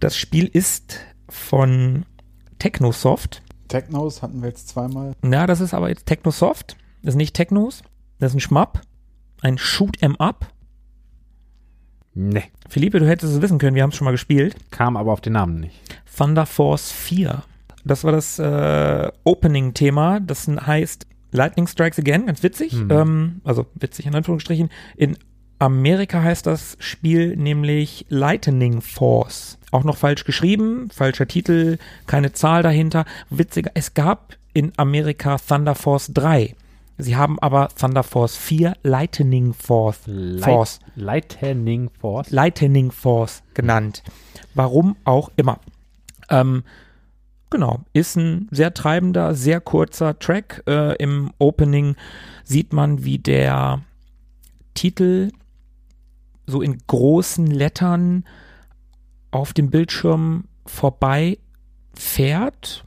[0.00, 2.06] Das Spiel ist von
[2.58, 3.42] Technosoft.
[3.68, 5.12] Technos hatten wir jetzt zweimal.
[5.22, 6.76] Na, das ist aber jetzt Technosoft.
[7.02, 7.82] Das ist nicht Technos.
[8.18, 8.80] Das ist ein Schmapp.
[9.40, 10.46] Ein Shoot 'em Up.
[12.14, 14.54] Nee, Philippe, du hättest es wissen können, wir haben es schon mal gespielt.
[14.70, 15.80] kam aber auf den Namen nicht.
[16.16, 17.42] Thunder Force 4.
[17.84, 20.20] Das war das äh, Opening-Thema.
[20.20, 22.74] Das heißt Lightning Strikes Again, ganz witzig.
[22.74, 22.90] Mhm.
[22.90, 24.68] Ähm, also witzig in Anführungsstrichen.
[24.96, 25.16] In
[25.58, 29.58] Amerika heißt das Spiel nämlich Lightning Force.
[29.70, 33.06] Auch noch falsch geschrieben, falscher Titel, keine Zahl dahinter.
[33.30, 36.54] Witziger, es gab in Amerika Thunder Force 3.
[36.98, 40.00] Sie haben aber Thunder Force 4 Lightning Force,
[40.40, 42.30] Force Lightning Force.
[42.30, 44.02] Lightning Force genannt.
[44.54, 45.58] Warum auch immer.
[46.28, 46.64] Ähm,
[47.50, 50.62] genau, ist ein sehr treibender, sehr kurzer Track.
[50.66, 51.96] Äh, Im Opening
[52.44, 53.82] sieht man, wie der
[54.74, 55.30] Titel
[56.46, 58.24] so in großen Lettern
[59.30, 61.38] auf dem Bildschirm vorbei
[61.94, 62.84] fährt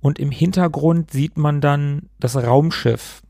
[0.00, 3.22] und im Hintergrund sieht man dann das Raumschiff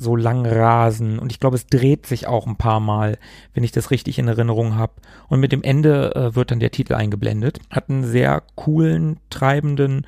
[0.00, 3.18] so lang rasen und ich glaube, es dreht sich auch ein paar Mal,
[3.52, 4.94] wenn ich das richtig in Erinnerung habe.
[5.28, 7.60] Und mit dem Ende äh, wird dann der Titel eingeblendet.
[7.70, 10.06] Hat einen sehr coolen, treibenden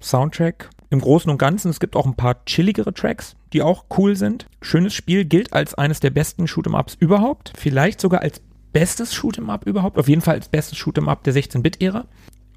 [0.00, 0.70] Soundtrack.
[0.90, 4.46] Im Großen und Ganzen, es gibt auch ein paar chilligere Tracks, die auch cool sind.
[4.60, 7.52] Schönes Spiel, gilt als eines der besten Shoot'em-Ups überhaupt.
[7.56, 8.40] Vielleicht sogar als
[8.72, 9.98] bestes Shoot'em-Up überhaupt.
[9.98, 12.04] Auf jeden Fall als bestes Shoot'em-Up der 16-Bit-Ära.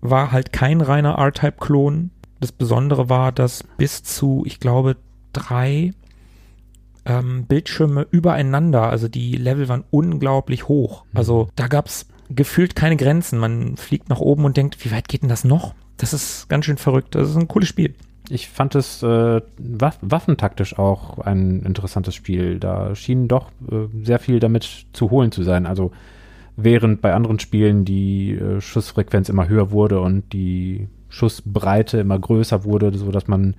[0.01, 2.12] War halt kein reiner R-Type-Klon.
[2.39, 4.97] Das Besondere war, dass bis zu, ich glaube,
[5.34, 5.93] drei
[7.05, 11.05] ähm, Bildschirme übereinander, also die Level waren unglaublich hoch.
[11.13, 13.39] Also da gab's gefühlt keine Grenzen.
[13.39, 15.73] Man fliegt nach oben und denkt, wie weit geht denn das noch?
[15.97, 17.15] Das ist ganz schön verrückt.
[17.15, 17.95] Das ist ein cooles Spiel.
[18.29, 22.59] Ich fand es äh, waff waffentaktisch auch ein interessantes Spiel.
[22.59, 25.65] Da schien doch äh, sehr viel damit zu holen zu sein.
[25.65, 25.91] Also
[26.55, 32.63] während bei anderen Spielen die äh, Schussfrequenz immer höher wurde und die Schussbreite immer größer
[32.63, 33.55] wurde, so dass man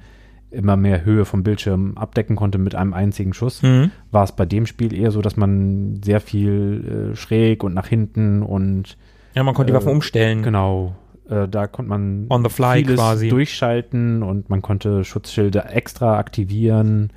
[0.51, 3.63] immer mehr Höhe vom Bildschirm abdecken konnte mit einem einzigen Schuss,
[4.11, 7.87] war es bei dem Spiel eher so, dass man sehr viel äh, schräg und nach
[7.87, 8.97] hinten und
[9.35, 10.43] Ja, man konnte die Äh, Waffen umstellen.
[10.43, 10.97] Genau.
[11.29, 13.29] Äh, da konnte man On the fly vieles quasi.
[13.29, 17.13] durchschalten und man konnte Schutzschilde extra aktivieren,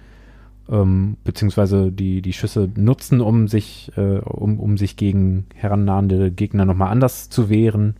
[0.70, 6.66] ähm, beziehungsweise die, die Schüsse nutzen, um sich, äh, um, um sich gegen herannahende Gegner
[6.66, 7.96] nochmal anders zu wehren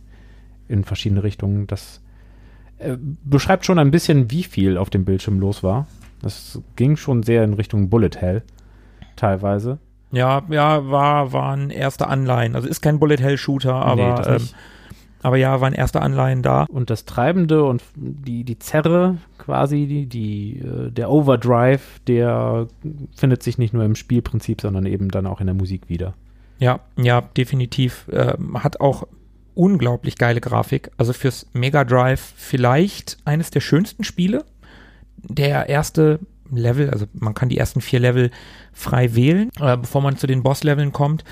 [0.68, 1.66] in verschiedene Richtungen.
[1.66, 2.00] Das
[2.78, 5.86] äh, beschreibt schon ein bisschen, wie viel auf dem Bildschirm los war.
[6.22, 8.42] Das ging schon sehr in Richtung Bullet Hell
[9.16, 9.78] teilweise.
[10.10, 12.54] Ja, ja, war, waren erste Anleihen.
[12.54, 14.54] Also ist kein Bullet Hell Shooter, aber, ähm, nicht.
[15.22, 16.66] aber ja, waren erste Anleihen da.
[16.68, 22.68] Und das Treibende und die, die Zerre quasi, die, die, äh, der Overdrive, der
[23.14, 26.14] findet sich nicht nur im Spielprinzip, sondern eben dann auch in der Musik wieder.
[26.58, 28.06] Ja, ja, definitiv.
[28.12, 29.06] Ähm, hat auch
[29.54, 30.90] unglaublich geile Grafik.
[30.96, 34.44] Also fürs Mega Drive vielleicht eines der schönsten Spiele.
[35.16, 38.30] Der erste Level, also man kann die ersten vier Level
[38.72, 41.24] frei wählen, äh, bevor man zu den Boss-Leveln kommt.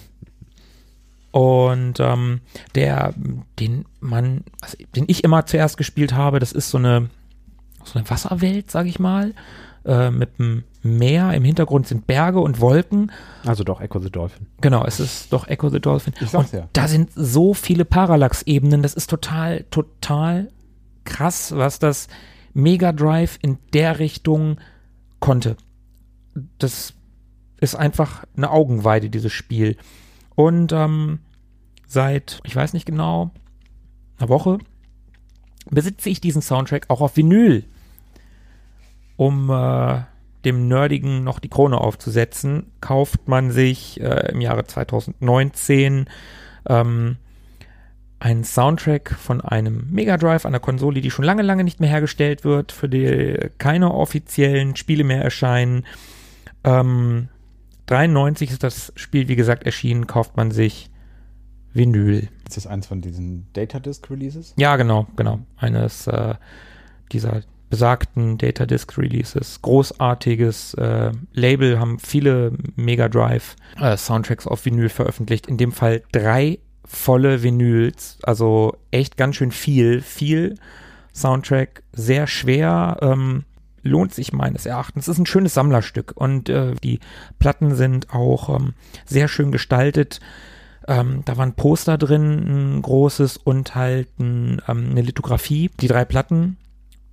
[1.31, 2.39] Und ähm,
[2.75, 3.13] der,
[3.59, 7.09] den man, also den ich immer zuerst gespielt habe, das ist so eine,
[7.83, 9.33] so eine Wasserwelt, sag ich mal,
[9.85, 11.33] äh, mit einem Meer.
[11.33, 13.11] Im Hintergrund sind Berge und Wolken.
[13.45, 14.47] Also doch Echo the Dolphin.
[14.61, 16.13] Genau, es ist doch Echo the Dolphin.
[16.21, 16.69] Ich sag's und ja.
[16.73, 18.83] Da sind so viele Parallax-Ebenen.
[18.83, 20.49] Das ist total, total
[21.03, 22.07] krass, was das
[22.53, 24.59] Mega Drive in der Richtung
[25.19, 25.57] konnte.
[26.57, 26.93] Das
[27.59, 29.77] ist einfach eine Augenweide, dieses Spiel.
[30.35, 31.19] Und ähm,
[31.87, 33.31] seit, ich weiß nicht genau,
[34.17, 34.59] einer Woche
[35.69, 37.63] besitze ich diesen Soundtrack auch auf Vinyl,
[39.17, 40.01] um äh,
[40.45, 46.05] dem Nerdigen noch die Krone aufzusetzen, kauft man sich äh, im Jahre 2019
[46.67, 47.17] ähm,
[48.19, 52.43] einen Soundtrack von einem Mega Drive, einer Konsole, die schon lange, lange nicht mehr hergestellt
[52.43, 55.85] wird, für die keine offiziellen Spiele mehr erscheinen.
[56.63, 57.29] Ähm,
[57.87, 60.89] 93 ist das Spiel, wie gesagt, erschienen, kauft man sich
[61.73, 62.29] Vinyl.
[62.47, 64.53] Ist das eins von diesen Data Disk Releases?
[64.57, 65.39] Ja, genau, genau.
[65.57, 66.35] Eines äh,
[67.11, 69.61] dieser besagten Data Disk Releases.
[69.61, 75.47] Großartiges äh, Label, haben viele Mega Drive äh, Soundtracks auf Vinyl veröffentlicht.
[75.47, 80.55] In dem Fall drei volle Vinyls, also echt ganz schön viel, viel
[81.13, 83.43] Soundtrack, sehr schwer, ähm,
[83.81, 85.07] lohnt sich meines Erachtens.
[85.07, 86.99] Es ist ein schönes Sammlerstück und äh, die
[87.39, 88.73] Platten sind auch ähm,
[89.05, 90.19] sehr schön gestaltet.
[90.87, 95.71] Ähm, da war ein Poster drin, ein großes und halt ein, ähm, eine Lithografie.
[95.79, 96.57] Die drei Platten,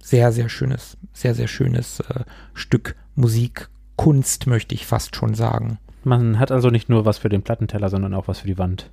[0.03, 5.79] sehr, sehr schönes, sehr, sehr schönes äh, Stück Musik, Kunst, möchte ich fast schon sagen.
[6.05, 8.91] Man hat also nicht nur was für den Plattenteller, sondern auch was für die Wand.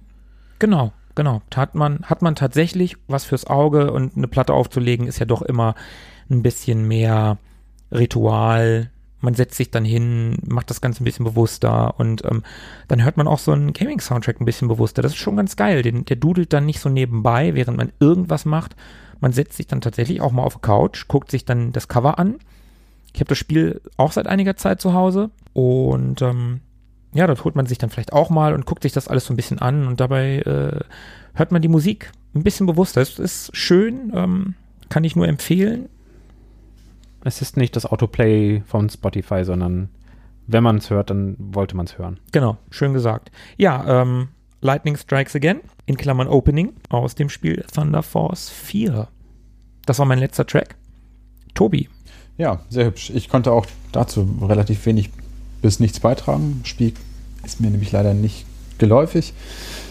[0.59, 1.41] Genau, genau.
[1.55, 5.41] Hat man, hat man tatsächlich was fürs Auge und eine Platte aufzulegen, ist ja doch
[5.41, 5.73] immer
[6.29, 7.37] ein bisschen mehr
[7.91, 8.91] Ritual.
[9.21, 12.43] Man setzt sich dann hin, macht das Ganze ein bisschen bewusster und ähm,
[12.87, 15.01] dann hört man auch so einen Gaming-Soundtrack ein bisschen bewusster.
[15.01, 15.81] Das ist schon ganz geil.
[15.81, 18.75] Den, der dudelt dann nicht so nebenbei, während man irgendwas macht.
[19.19, 22.19] Man setzt sich dann tatsächlich auch mal auf die Couch, guckt sich dann das Cover
[22.19, 22.35] an.
[23.13, 26.61] Ich habe das Spiel auch seit einiger Zeit zu Hause und ähm,
[27.13, 29.33] ja, dort holt man sich dann vielleicht auch mal und guckt sich das alles so
[29.33, 30.79] ein bisschen an und dabei äh,
[31.33, 33.01] hört man die Musik ein bisschen bewusster.
[33.01, 34.55] Es ist schön, ähm,
[34.89, 35.89] kann ich nur empfehlen.
[37.23, 39.89] Es ist nicht das Autoplay von Spotify, sondern
[40.47, 42.19] wenn man es hört, dann wollte man es hören.
[42.31, 43.31] Genau, schön gesagt.
[43.57, 44.29] Ja, ähm,
[44.61, 49.07] Lightning Strikes Again, in Klammern Opening, aus dem Spiel Thunder Force 4.
[49.85, 50.75] Das war mein letzter Track.
[51.53, 51.89] Tobi.
[52.37, 53.09] Ja, sehr hübsch.
[53.09, 55.09] Ich konnte auch dazu relativ wenig
[55.61, 56.61] bis nichts beitragen.
[56.63, 56.93] Spiel
[57.43, 58.45] ist mir nämlich leider nicht
[58.77, 59.33] geläufig.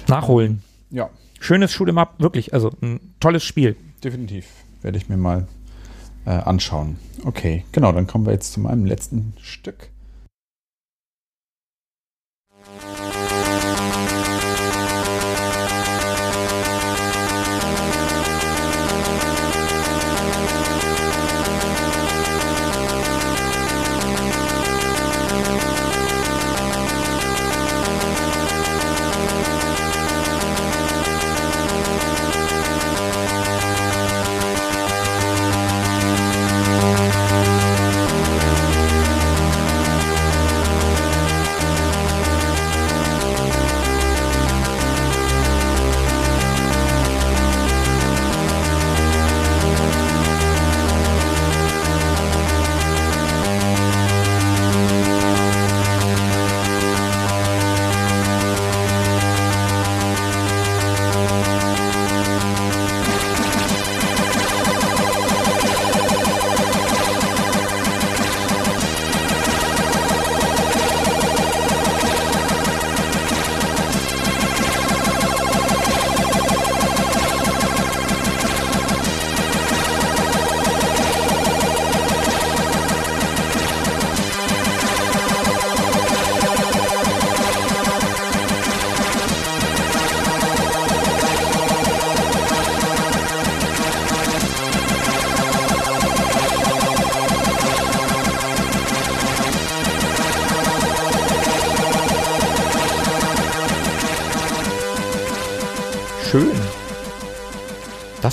[0.07, 0.62] Nachholen.
[0.91, 1.11] Ja,
[1.41, 2.53] Schönes Shoot'em Up, wirklich.
[2.53, 3.77] Also ein tolles Spiel.
[4.03, 4.47] definitiv.
[4.83, 5.47] Werde ich mir mal
[6.25, 6.99] äh, anschauen.
[7.25, 9.91] Okay, genau, dann kommen wir jetzt zu meinem letzten Stück.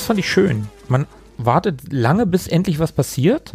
[0.05, 0.67] Fand ich schön.
[0.87, 1.05] Man
[1.37, 3.53] wartet lange, bis endlich was passiert.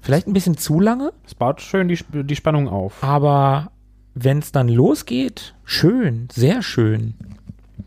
[0.00, 3.02] Vielleicht ein bisschen zu lange, Es baut schön die, die Spannung auf.
[3.02, 3.70] aber
[4.14, 7.14] wenn es dann losgeht, schön, sehr schön.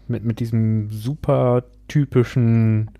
[0.07, 2.91] mit, mit diesem super typischen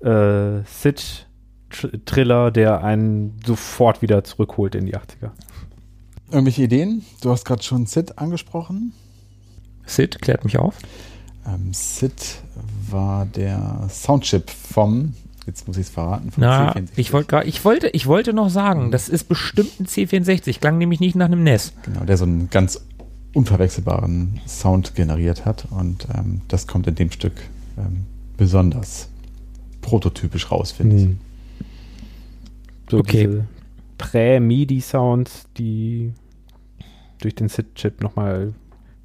[0.00, 5.30] äh, Sid-Triller, der einen sofort wieder zurückholt in die 80er.
[6.32, 7.04] Irgendwelche Ideen?
[7.22, 8.92] Du hast gerade schon Sid angesprochen.
[9.86, 10.76] Sid, klärt mich auf.
[11.46, 12.42] Ähm, Sid
[12.92, 15.14] war der Soundchip vom,
[15.46, 16.88] jetzt muss ich es verraten, vom Na, C64.
[16.96, 20.60] ich, wollt grad, ich, wollte, ich wollte noch sagen, das ist bestimmt ein C64.
[20.60, 21.72] Klang nämlich nicht nach einem NES.
[21.82, 22.80] Genau, der so einen ganz
[23.32, 27.34] unverwechselbaren Sound generiert hat und ähm, das kommt in dem Stück
[27.78, 28.06] ähm,
[28.36, 29.08] besonders
[29.82, 31.02] prototypisch raus, finde ich.
[31.04, 31.18] Hm.
[32.90, 33.26] So Okay.
[33.26, 33.44] diese
[33.98, 36.12] Prä-MIDI-Sounds, die
[37.20, 38.52] durch den SID-Chip nochmal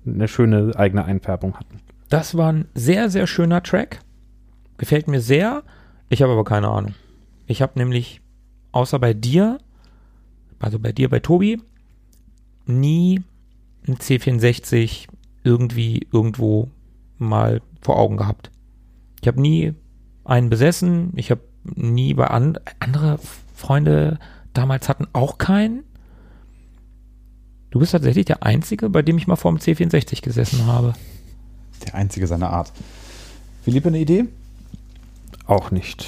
[0.07, 1.79] eine schöne eigene Einfärbung hatten.
[2.09, 4.01] Das war ein sehr, sehr schöner Track.
[4.77, 5.63] Gefällt mir sehr.
[6.09, 6.93] Ich habe aber keine Ahnung.
[7.47, 8.21] Ich habe nämlich,
[8.71, 9.57] außer bei dir,
[10.59, 11.61] also bei dir, bei Tobi,
[12.65, 13.23] nie
[13.87, 15.07] ein C64
[15.43, 16.69] irgendwie irgendwo
[17.17, 18.51] mal vor Augen gehabt.
[19.21, 19.73] Ich habe nie
[20.23, 21.13] einen besessen.
[21.15, 23.19] Ich habe nie bei an, andere
[23.53, 24.19] Freunde
[24.53, 25.83] damals hatten auch keinen.
[27.69, 30.93] Du bist tatsächlich der Einzige, bei dem ich mal vor dem C64 gesessen habe.
[31.85, 32.71] Der einzige seiner Art.
[33.63, 34.25] Philippe, eine Idee?
[35.47, 36.05] Auch nicht.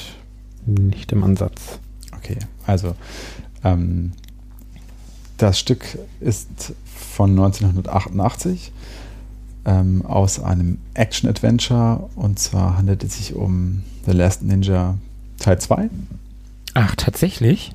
[0.66, 1.80] Nicht im Ansatz.
[2.16, 2.96] Okay, also
[3.64, 4.12] ähm,
[5.38, 8.72] das Stück ist von 1988
[9.66, 14.98] ähm, aus einem Action-Adventure und zwar handelt es sich um The Last Ninja
[15.40, 15.90] Teil 2
[16.74, 17.74] Ach, tatsächlich?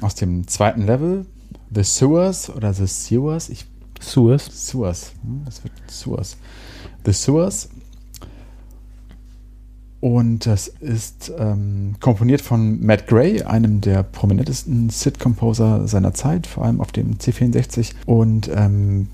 [0.00, 1.26] aus dem zweiten Level
[1.72, 3.66] The Sewers oder The Sewers, ich
[4.00, 4.68] Suez.
[4.68, 5.12] Sewers.
[5.22, 6.36] Hm, Das wird Sewers.
[7.04, 7.68] The Sewers.
[10.00, 16.64] Und das ist ähm, komponiert von Matt Gray, einem der prominentesten Sid-Composer seiner Zeit, vor
[16.64, 17.92] allem auf dem C64.
[18.06, 19.08] Und ähm,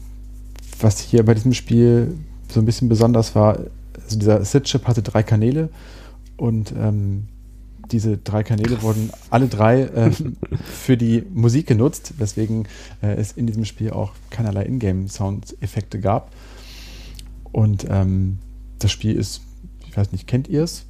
[0.81, 2.17] was hier bei diesem Spiel
[2.49, 3.59] so ein bisschen besonders war,
[4.05, 5.71] also dieser Sid-Chip hatte drei Kanäle
[6.37, 7.27] und ähm,
[7.93, 12.67] diese drei Kanäle wurden alle drei ähm, für die Musik genutzt, weswegen
[13.03, 16.33] äh, es in diesem Spiel auch keinerlei Ingame-Soundeffekte gab.
[17.53, 18.39] Und ähm,
[18.79, 19.41] das Spiel ist,
[19.89, 20.85] ich weiß nicht, kennt ihr es?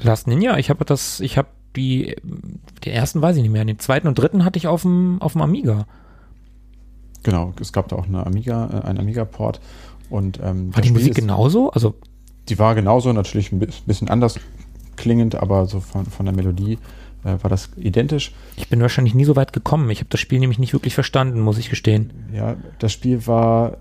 [0.00, 2.16] Last Ninja, ich habe das, ich habe die,
[2.84, 5.32] den ersten weiß ich nicht mehr, den zweiten und dritten hatte ich auf dem, auf
[5.32, 5.86] dem Amiga.
[7.22, 9.60] Genau, es gab da auch eine Amiga, äh, einen Amiga-Port.
[10.10, 11.70] Und ähm, War die Musik ist- genauso?
[11.70, 11.94] Also,
[12.48, 14.38] Die war genauso, natürlich ein bi- bisschen anders
[14.96, 16.78] klingend, aber so von, von der Melodie
[17.24, 18.32] äh, war das identisch.
[18.56, 19.90] ich bin wahrscheinlich nie so weit gekommen.
[19.90, 22.12] Ich habe das Spiel nämlich nicht wirklich verstanden, muss ich gestehen.
[22.32, 23.78] Ja, das Spiel war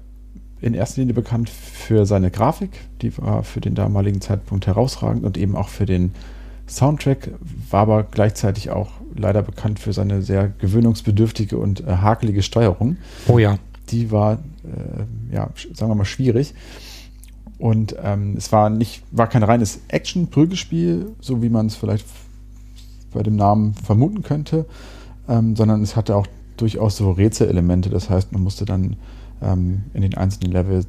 [0.61, 2.71] in erster Linie bekannt für seine Grafik,
[3.01, 6.13] die war für den damaligen Zeitpunkt herausragend und eben auch für den
[6.67, 7.31] Soundtrack,
[7.69, 12.97] war aber gleichzeitig auch leider bekannt für seine sehr gewöhnungsbedürftige und äh, hakelige Steuerung.
[13.27, 13.57] Oh ja.
[13.89, 16.53] Die war, äh, ja, sagen wir mal, schwierig.
[17.59, 22.05] Und ähm, es war nicht, war kein reines Action-Prügelspiel, so wie man es vielleicht
[23.13, 24.65] bei dem Namen vermuten könnte,
[25.29, 26.27] ähm, sondern es hatte auch
[26.57, 27.89] durchaus so Rätselelemente.
[27.89, 28.95] Das heißt, man musste dann
[29.41, 30.87] ähm, in den einzelnen Levels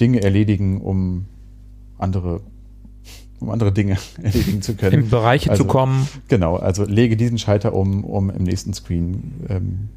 [0.00, 1.26] Dinge erledigen, um
[1.98, 2.40] andere,
[3.38, 5.04] um andere Dinge erledigen zu können.
[5.04, 6.08] In Bereiche Also- zu kommen.
[6.28, 9.88] Genau, also lege diesen Schalter um, um im nächsten Screen ähm,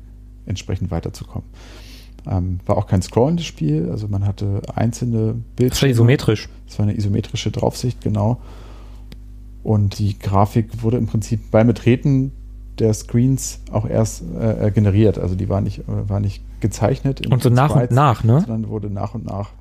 [0.46, 1.48] entsprechend weiterzukommen.
[2.26, 5.92] Ähm, war auch kein scrollendes Spiel, also man hatte einzelne Das war Bildschirme.
[5.92, 6.50] isometrisch.
[6.68, 8.40] Es war eine isometrische Draufsicht, genau.
[9.64, 12.32] Und die Grafik wurde im Prinzip beim Betreten
[12.80, 15.18] der Screens auch erst äh, äh, generiert.
[15.20, 17.28] Also die war nicht, äh, war nicht gezeichnet.
[17.28, 18.40] Und so nach und Sprites, nach, ne?
[18.42, 19.52] Sondern wurde nach und nach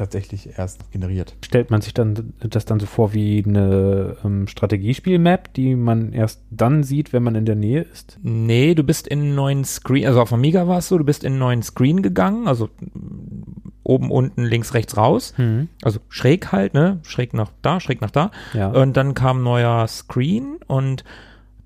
[0.00, 1.36] tatsächlich erst generiert.
[1.44, 6.40] Stellt man sich dann das dann so vor wie eine ähm, Strategiespiel-Map, die man erst
[6.50, 8.18] dann sieht, wenn man in der Nähe ist?
[8.22, 11.22] Nee, du bist in einen neuen Screen, also auf Amiga war es so, du bist
[11.22, 15.34] in einen neuen Screen gegangen, also mm, oben, unten, links, rechts raus.
[15.82, 17.00] Also schräg halt, ne?
[17.02, 18.30] Schräg nach da, schräg nach da.
[18.54, 18.68] Ja.
[18.68, 21.04] Und dann kam ein neuer Screen und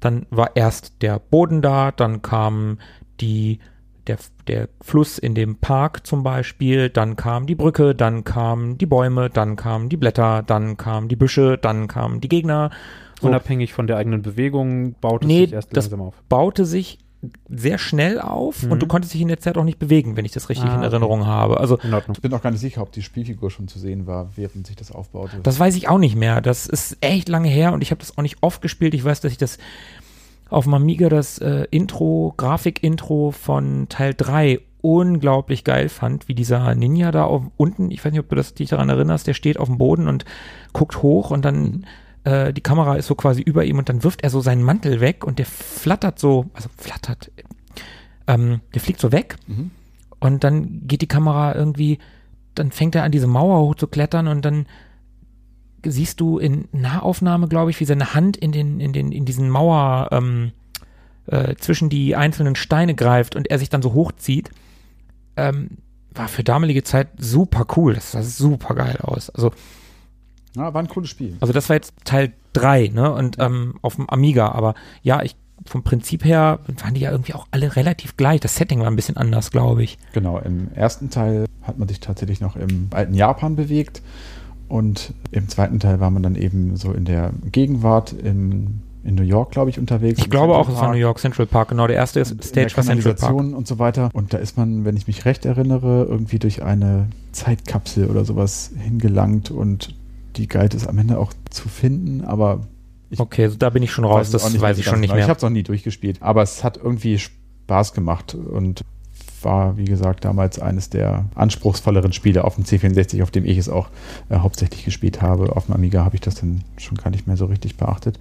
[0.00, 2.78] dann war erst der Boden da, dann kam
[3.20, 3.60] die,
[4.06, 4.18] der,
[4.48, 9.30] der Fluss in dem Park zum Beispiel, dann kam die Brücke, dann kamen die Bäume,
[9.30, 12.70] dann kamen die Blätter, dann kamen die Büsche, dann kamen die Gegner.
[13.20, 16.14] So Unabhängig von der eigenen Bewegung baut es Nee, sich erst das- langsam auf.
[16.28, 16.98] baute sich
[17.48, 18.72] sehr schnell auf Mhm.
[18.72, 20.74] und du konntest dich in der Zeit auch nicht bewegen, wenn ich das richtig Ah,
[20.74, 20.88] in okay.
[20.88, 21.58] Erinnerung habe.
[21.58, 21.78] Also.
[22.12, 24.76] Ich bin auch gar nicht sicher, ob die Spielfigur schon zu sehen war, während sich
[24.76, 25.38] das aufbaute.
[25.42, 26.42] Das weiß ich auch nicht mehr.
[26.42, 28.92] Das ist echt lange her und ich habe das auch nicht oft gespielt.
[28.92, 29.56] Ich weiß, dass ich das
[30.50, 36.74] auf dem Amiga das äh, Intro, Grafik-Intro von Teil 3 unglaublich geil fand, wie dieser
[36.74, 39.58] Ninja da auf, unten, ich weiß nicht, ob du das, dich daran erinnerst, der steht
[39.58, 40.26] auf dem Boden und
[40.74, 41.86] guckt hoch und dann
[42.24, 45.00] äh, die Kamera ist so quasi über ihm und dann wirft er so seinen Mantel
[45.00, 47.30] weg und der flattert so, also flattert,
[48.26, 49.70] ähm, der fliegt so weg Mhm.
[50.20, 51.98] und dann geht die Kamera irgendwie
[52.54, 54.66] dann fängt er an, diese Mauer hochzuklettern und dann
[55.90, 59.50] siehst du in Nahaufnahme, glaube ich, wie seine Hand in den, in den, in diesen
[59.50, 60.52] Mauer, ähm,
[61.26, 64.50] äh, zwischen die einzelnen Steine greift und er sich dann so hochzieht.
[65.36, 65.78] Ähm,
[66.14, 67.94] war für damalige Zeit super cool.
[67.94, 69.30] Das sah super geil aus.
[69.30, 69.52] Also,
[70.54, 71.36] Ja, war ein cooles Spiel.
[71.40, 73.12] also das war jetzt Teil 3, ne?
[73.12, 75.34] Und ähm, auf dem Amiga, aber ja, ich
[75.66, 78.40] vom Prinzip her waren die ja irgendwie auch alle relativ gleich.
[78.40, 79.98] Das Setting war ein bisschen anders, glaube ich.
[80.12, 84.02] Genau, im ersten Teil hat man sich tatsächlich noch im alten Japan bewegt
[84.68, 89.22] und im zweiten Teil war man dann eben so in der Gegenwart im, in New
[89.22, 90.18] York, glaube ich, unterwegs.
[90.18, 90.94] Ich glaube auch, Central es war Park.
[90.94, 91.68] New York Central Park.
[91.68, 93.34] Genau, der erste Und in der Stage war Central Park.
[93.34, 94.10] Und so weiter.
[94.12, 98.70] Und da ist man, wenn ich mich recht erinnere, irgendwie durch eine Zeitkapsel oder sowas
[98.78, 99.94] hingelangt und
[100.36, 102.66] die galt es am Ende auch zu finden, aber
[103.10, 104.26] ich Okay, so da bin ich schon raus.
[104.26, 105.18] es Das weiß mehr ich schon nicht genau.
[105.18, 105.28] Ich mehr.
[105.28, 108.82] habe es noch nie durchgespielt, aber es hat irgendwie Spaß gemacht und
[109.44, 113.68] war, wie gesagt, damals eines der anspruchsvolleren Spiele auf dem C64, auf dem ich es
[113.68, 113.88] auch
[114.28, 115.54] äh, hauptsächlich gespielt habe.
[115.56, 118.18] Auf dem Amiga habe ich das dann schon gar nicht mehr so richtig beachtet.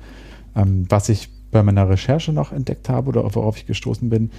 [0.56, 4.32] Ähm, was ich bei meiner Recherche noch entdeckt habe oder worauf ich gestoßen bin,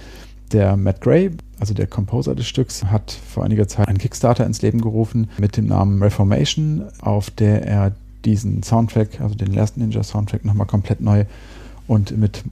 [0.51, 4.61] der Matt Gray, also der Composer des Stücks, hat vor einiger Zeit einen Kickstarter ins
[4.61, 7.93] Leben gerufen mit dem Namen Reformation, auf der er
[8.25, 11.25] diesen Soundtrack, also den Last Ninja Soundtrack, nochmal komplett neu
[11.87, 12.43] und mit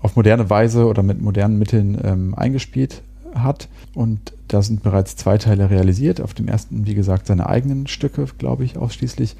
[0.00, 3.02] auf moderne Weise oder mit modernen Mitteln ähm, eingespielt
[3.34, 3.68] hat.
[3.94, 6.20] Und da sind bereits zwei Teile realisiert.
[6.20, 9.36] Auf dem ersten, wie gesagt, seine eigenen Stücke, glaube ich, ausschließlich.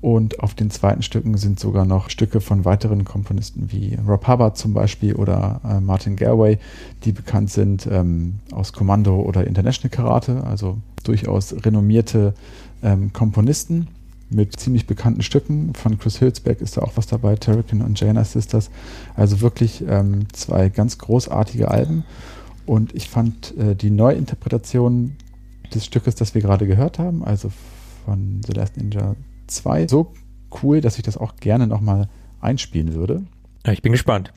[0.00, 4.56] Und auf den zweiten Stücken sind sogar noch Stücke von weiteren Komponisten wie Rob Hubbard
[4.56, 6.58] zum Beispiel oder äh, Martin Galway,
[7.04, 12.32] die bekannt sind ähm, aus Kommando oder International Karate, also durchaus renommierte
[12.82, 13.88] ähm, Komponisten
[14.30, 15.74] mit ziemlich bekannten Stücken.
[15.74, 18.70] Von Chris Hülsbeck ist da auch was dabei, Terrican und Jaina Sisters.
[19.16, 22.04] Also wirklich ähm, zwei ganz großartige Alben.
[22.70, 25.16] Und ich fand äh, die Neuinterpretation
[25.74, 27.50] des Stückes, das wir gerade gehört haben, also
[28.04, 29.16] von The Last Ninja
[29.48, 30.12] 2, so
[30.62, 32.08] cool, dass ich das auch gerne nochmal
[32.40, 33.24] einspielen würde.
[33.66, 34.32] Ja, ich bin gespannt.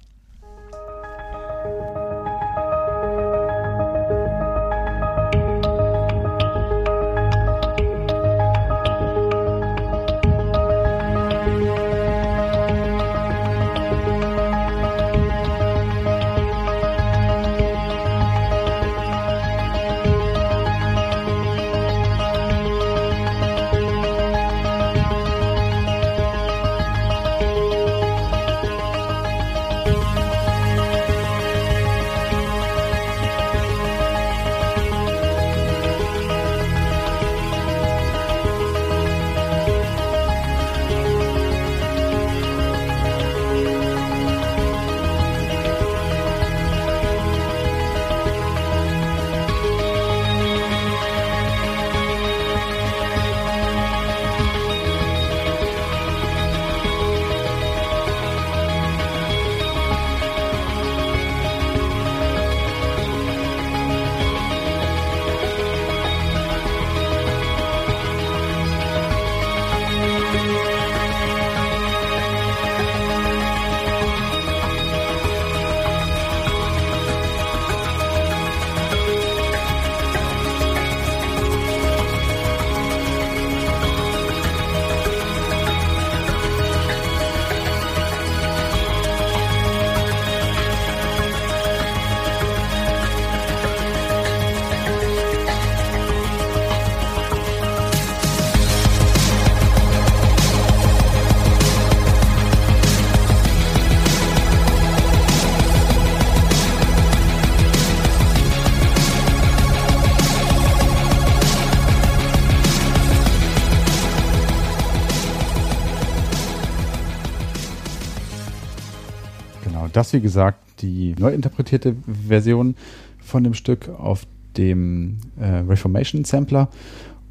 [120.14, 121.96] Wie gesagt die neu interpretierte
[122.28, 122.76] Version
[123.20, 124.26] von dem Stück auf
[124.58, 126.70] dem äh, Reformation Sampler.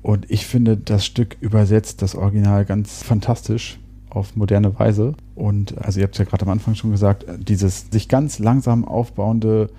[0.03, 3.79] Und ich finde, das Stück übersetzt das Original ganz fantastisch
[4.11, 5.15] auf moderne Weise.
[5.35, 9.71] Und also ihr habt ja gerade am Anfang schon gesagt, dieses sich ganz langsam aufbauende,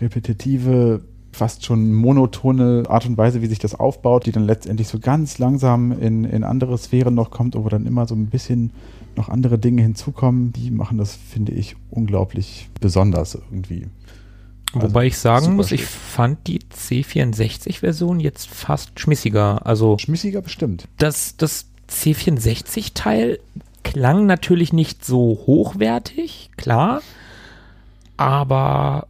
[0.00, 1.02] repetitive,
[1.32, 5.38] fast schon monotone Art und Weise, wie sich das aufbaut, die dann letztendlich so ganz
[5.38, 8.70] langsam in, in andere Sphären noch kommt, wo dann immer so ein bisschen
[9.16, 13.88] noch andere Dinge hinzukommen, die machen das, finde ich, unglaublich besonders irgendwie.
[14.74, 15.90] Also, Wobei ich sagen muss, ich Stück.
[15.90, 19.64] fand die C64-Version jetzt fast schmissiger.
[19.66, 20.88] Also Schmissiger bestimmt.
[20.98, 23.38] das, das C64-Teil
[23.84, 27.02] klang natürlich nicht so hochwertig, klar,
[28.16, 29.06] aber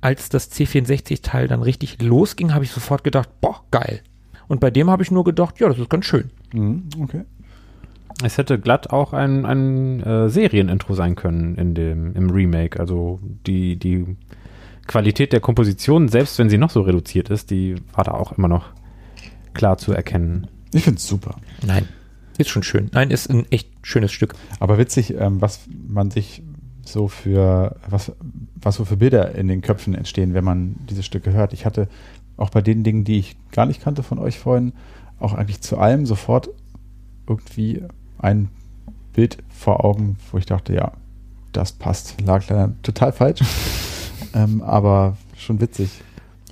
[0.00, 4.02] als das C64-Teil dann richtig losging, habe ich sofort gedacht, boah, geil.
[4.48, 6.30] Und bei dem habe ich nur gedacht, ja, das ist ganz schön.
[6.52, 7.22] Mhm, okay.
[8.22, 12.78] Es hätte glatt auch ein, ein äh, Serienintro sein können in dem, im Remake.
[12.78, 14.16] Also die, die
[14.86, 18.48] Qualität der Komposition, selbst wenn sie noch so reduziert ist, die war da auch immer
[18.48, 18.70] noch
[19.54, 20.48] klar zu erkennen.
[20.72, 21.36] Ich finde es super.
[21.66, 21.88] Nein,
[22.38, 22.90] ist schon schön.
[22.92, 24.34] Nein, ist ein echt schönes Stück.
[24.58, 26.42] Aber witzig, ähm, was man sich
[26.84, 28.12] so für, was,
[28.54, 31.52] was so für Bilder in den Köpfen entstehen, wenn man diese Stücke hört.
[31.52, 31.88] Ich hatte
[32.36, 34.72] auch bei den Dingen, die ich gar nicht kannte von euch vorhin,
[35.18, 36.50] auch eigentlich zu allem sofort
[37.28, 37.84] irgendwie
[38.20, 38.48] ein
[39.12, 40.92] Bild vor Augen, wo ich dachte, ja,
[41.52, 42.20] das passt.
[42.20, 43.40] Lag leider total falsch.
[44.34, 45.90] ähm, aber schon witzig.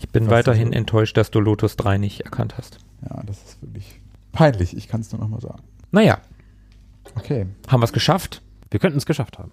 [0.00, 2.78] Ich bin weiterhin also- enttäuscht, dass du Lotus 3 nicht erkannt hast.
[3.08, 4.00] Ja, das ist wirklich
[4.32, 4.76] peinlich.
[4.76, 5.62] Ich kann es nur noch mal sagen.
[5.92, 6.18] Naja,
[7.16, 7.46] Okay.
[7.68, 8.42] haben wir es geschafft.
[8.70, 9.50] Wir könnten es geschafft haben.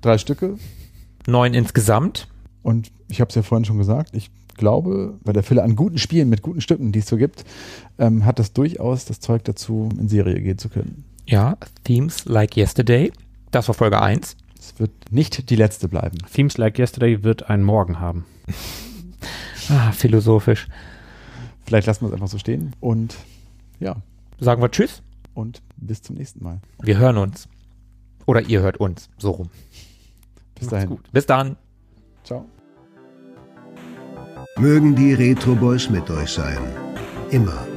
[0.00, 0.56] Drei Stücke.
[1.26, 2.28] Neun insgesamt.
[2.62, 5.96] Und ich habe es ja vorhin schon gesagt, ich glaube, bei der Fülle an guten
[5.98, 7.44] Spielen mit guten Stücken, die es so gibt,
[7.98, 11.04] ähm, hat das durchaus das Zeug dazu, in Serie gehen zu können.
[11.30, 13.12] Ja, Themes Like Yesterday.
[13.52, 14.36] Das war Folge 1.
[14.58, 16.18] Es wird nicht die letzte bleiben.
[16.34, 18.24] Themes Like Yesterday wird einen Morgen haben.
[19.72, 20.66] Ah, philosophisch.
[21.64, 22.74] Vielleicht lassen wir es einfach so stehen.
[22.80, 23.14] Und
[23.78, 23.94] ja,
[24.40, 25.00] Sagen wir Tschüss.
[25.32, 26.60] und bis zum nächsten Mal.
[26.82, 27.46] Wir hören uns.
[28.26, 29.08] Oder ihr hört uns.
[29.16, 29.50] So rum.
[30.58, 30.98] Bis dahin.
[31.12, 31.56] Bis dann.
[32.24, 32.46] Ciao.
[34.56, 36.58] Mögen die Retro Boys mit euch sein.
[37.30, 37.69] Immer.